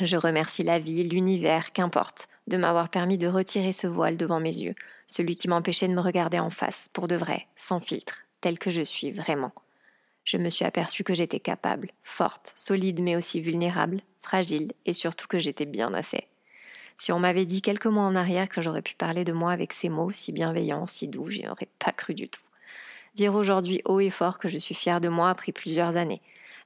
Je 0.01 0.17
remercie 0.17 0.63
la 0.63 0.79
vie, 0.79 1.03
l'univers, 1.03 1.73
qu'importe, 1.73 2.29
de 2.47 2.57
m'avoir 2.57 2.89
permis 2.89 3.19
de 3.19 3.27
retirer 3.27 3.73
ce 3.73 3.89
voile 3.89 4.17
devant 4.17 4.39
mes 4.39 4.57
yeux, 4.57 4.77
celui 5.09 5.35
qui 5.35 5.49
m'empêchait 5.49 5.89
de 5.89 5.95
me 5.95 6.01
regarder 6.01 6.39
en 6.39 6.51
face, 6.51 6.89
pour 6.93 7.09
de 7.09 7.17
vrai, 7.17 7.49
sans 7.57 7.81
filtre, 7.81 8.25
tel 8.41 8.61
que 8.61 8.71
je 8.71 8.83
suis 8.83 9.11
vraiment. 9.11 9.53
Je 10.23 10.37
me 10.37 10.51
suis 10.51 10.65
aperçue 10.65 11.03
que 11.03 11.15
j'étais 11.15 11.41
capable, 11.41 11.91
forte, 12.05 12.53
solide 12.55 13.01
mais 13.01 13.17
aussi 13.17 13.41
vulnérable, 13.41 14.03
fragile 14.23 14.73
et 14.87 14.93
surtout 14.93 15.27
que 15.27 15.39
j'étais 15.39 15.67
bien 15.67 15.93
assez. 15.95 16.29
Si 17.01 17.13
on 17.13 17.21
m'avait 17.21 17.47
dit 17.47 17.63
quelques 17.63 17.87
mois 17.87 18.03
en 18.03 18.17
arrière 18.17 18.49
que 18.49 18.61
j'aurais 18.61 18.83
pu 18.83 18.97
parler 18.97 19.25
de 19.25 19.33
moi 19.33 19.53
avec 19.53 19.73
ces 19.73 19.89
mots 19.89 20.11
si 20.11 20.33
bienveillants, 20.33 20.87
si 20.87 21.07
doux, 21.07 21.29
j'y 21.29 21.47
aurais 21.47 21.69
pas 21.79 21.93
cru 21.93 22.13
du 22.13 22.29
tout. 22.29 22.43
Dire 23.15 23.35
aujourd'hui 23.37 23.81
haut 23.85 24.01
et 24.01 24.11
fort 24.11 24.39
que 24.39 24.49
je 24.49 24.59
suis 24.59 24.75
fière 24.75 25.01
de 25.01 25.09
moi 25.09 25.31
a 25.31 25.35
pris 25.35 25.53
plusieurs 25.53 25.97
années. 25.97 26.21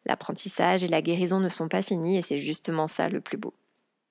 L'apprentissage 0.06 0.82
et 0.82 0.88
la 0.88 1.02
guérison 1.02 1.38
ne 1.38 1.50
sont 1.50 1.68
pas 1.68 1.82
finis 1.82 2.16
et 2.16 2.22
c'est 2.22 2.38
justement 2.38 2.86
ça 2.86 3.10
le 3.10 3.20
plus 3.20 3.36
beau. 3.36 3.52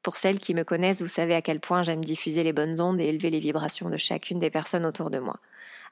Pour 0.03 0.15
celles 0.15 0.39
qui 0.39 0.53
me 0.53 0.63
connaissent, 0.63 1.01
vous 1.01 1.07
savez 1.07 1.33
à 1.33 1.41
quel 1.41 1.59
point 1.59 1.81
j'aime 1.81 2.03
diffuser 2.03 2.43
les 2.43 2.53
bonnes 2.53 2.79
ondes 2.79 3.01
et 3.01 3.05
élever 3.05 3.31
les 3.31 3.39
vibrations 3.39 3.89
de 3.89 3.97
chacune 3.97 4.39
des 4.39 4.49
personnes 4.51 4.85
autour 4.85 5.09
de 5.09 5.19
moi. 5.19 5.37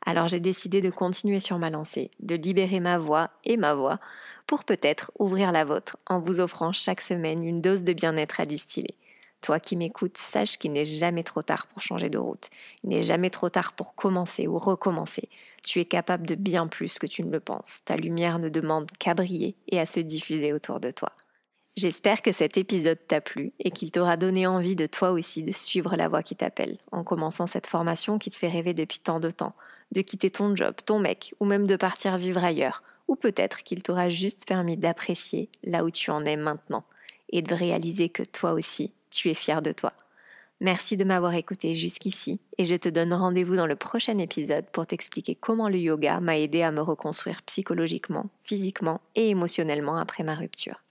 Alors 0.05 0.27
j'ai 0.27 0.39
décidé 0.39 0.81
de 0.81 0.89
continuer 0.91 1.39
sur 1.39 1.57
ma 1.57 1.71
lancée, 1.71 2.12
de 2.19 2.36
libérer 2.36 2.79
ma 2.79 3.00
voix 3.00 3.31
et 3.45 3.57
ma 3.57 3.74
voix 3.74 4.00
pour 4.48 4.63
peut-être 4.63 5.12
ouvrir 5.17 5.51
la 5.51 5.65
vôtre 5.65 5.98
en 6.05 6.19
vous 6.19 6.39
offrant 6.39 6.71
chaque 6.71 7.01
semaine 7.01 7.43
une 7.43 7.62
dose 7.62 7.81
de 7.81 7.93
bien-être 7.93 8.39
à 8.39 8.45
distiller. 8.45 8.95
Toi 9.41 9.60
qui 9.60 9.75
m'écoutes, 9.75 10.17
sache 10.17 10.58
qu'il 10.58 10.74
n'est 10.74 10.86
jamais 10.86 11.24
trop 11.24 11.41
tard 11.41 11.67
pour 11.67 11.81
changer 11.81 12.10
de 12.10 12.17
route. 12.17 12.50
Il 12.84 12.89
n'est 12.89 13.03
jamais 13.03 13.29
trop 13.29 13.50
tard 13.50 13.74
pour 13.74 13.96
commencer 13.96 14.48
ou 14.48 14.58
recommencer. 14.58 15.29
Tu 15.63 15.79
es 15.79 15.86
capable 15.86 16.27
de 16.27 16.36
bien 16.36 16.67
plus 16.67 17.00
que 17.00 17.08
tu 17.08 17.24
ne 17.24 17.31
le 17.31 17.39
penses. 17.39 17.81
Ta 17.86 17.96
lumière 17.96 18.39
ne 18.39 18.50
demande 18.50 18.92
qu'à 19.00 19.13
briller 19.13 19.55
et 19.68 19.79
à 19.79 19.85
se 19.85 20.00
diffuser 20.00 20.51
autour 20.51 20.79
de 20.79 20.92
toi. 20.92 21.11
J'espère 21.77 22.22
que 22.22 22.33
cet 22.33 22.57
épisode 22.57 23.00
t'a 23.07 23.22
plu 23.22 23.53
et 23.59 23.72
qu'il 23.72 23.92
t'aura 23.92 24.18
donné 24.18 24.46
envie 24.46 24.75
de 24.75 24.85
toi 24.85 25.11
aussi 25.11 25.44
de 25.44 25.53
suivre 25.53 25.96
la 25.96 26.09
voie 26.09 26.24
qui 26.24 26.35
t'appelle, 26.35 26.77
en 26.92 27.05
commençant 27.05 27.48
cette 27.48 27.68
formation 27.68 28.20
qui 28.20 28.29
te 28.29 28.35
fait 28.35 28.50
rêver 28.50 28.74
depuis 28.74 29.00
tant 29.00 29.22
de 29.22 29.31
temps, 29.31 29.55
de 29.94 30.01
quitter 30.01 30.29
ton 30.29 30.53
job, 30.57 30.75
ton 30.85 31.00
mec, 31.00 31.33
ou 31.40 31.46
même 31.46 31.68
de 31.68 31.77
partir 31.77 32.18
vivre 32.18 32.44
ailleurs, 32.44 32.83
ou 33.07 33.16
peut-être 33.16 33.63
qu'il 33.63 33.81
t'aura 33.81 34.09
juste 34.09 34.46
permis 34.46 34.75
d'apprécier 34.75 35.50
là 35.63 35.85
où 35.85 35.90
tu 35.90 36.11
en 36.11 36.25
es 36.25 36.35
maintenant, 36.35 36.83
et 37.29 37.42
de 37.42 37.55
réaliser 37.55 38.09
que 38.09 38.24
toi 38.24 38.51
aussi, 38.51 38.92
tu 39.09 39.29
es 39.29 39.33
fier 39.33 39.61
de 39.61 39.72
toi. 39.72 39.93
Merci 40.61 40.98
de 40.98 41.05
m'avoir 41.05 41.33
écouté 41.35 41.74
jusqu'ici 41.74 42.41
et 42.57 42.65
je 42.65 42.75
te 42.75 42.89
donne 42.89 43.13
rendez-vous 43.13 43.55
dans 43.55 43.65
le 43.65 43.77
prochain 43.77 44.17
épisode 44.17 44.65
pour 44.74 44.85
t'expliquer 44.85 45.33
comment 45.35 45.69
le 45.69 45.77
yoga 45.77 46.19
m'a 46.19 46.37
aidé 46.37 46.63
à 46.63 46.72
me 46.72 46.81
reconstruire 46.81 47.41
psychologiquement, 47.43 48.25
physiquement 48.43 49.00
et 49.15 49.29
émotionnellement 49.29 49.98
après 49.98 50.24
ma 50.24 50.35
rupture. 50.35 50.83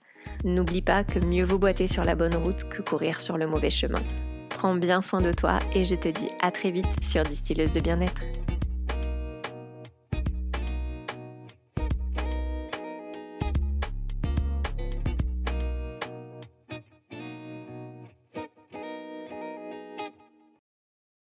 N'oublie 0.43 0.81
pas 0.81 1.03
que 1.03 1.19
mieux 1.19 1.45
vaut 1.45 1.59
boiter 1.59 1.87
sur 1.87 2.03
la 2.03 2.15
bonne 2.15 2.35
route 2.35 2.67
que 2.69 2.81
courir 2.81 3.21
sur 3.21 3.37
le 3.37 3.45
mauvais 3.45 3.69
chemin. 3.69 4.01
Prends 4.49 4.75
bien 4.75 5.03
soin 5.03 5.21
de 5.21 5.31
toi 5.31 5.59
et 5.75 5.85
je 5.85 5.95
te 5.95 6.09
dis 6.09 6.29
à 6.41 6.49
très 6.51 6.71
vite 6.71 6.85
sur 7.03 7.21
Distilleuse 7.23 7.71
de 7.71 7.79
bien-être. 7.79 8.21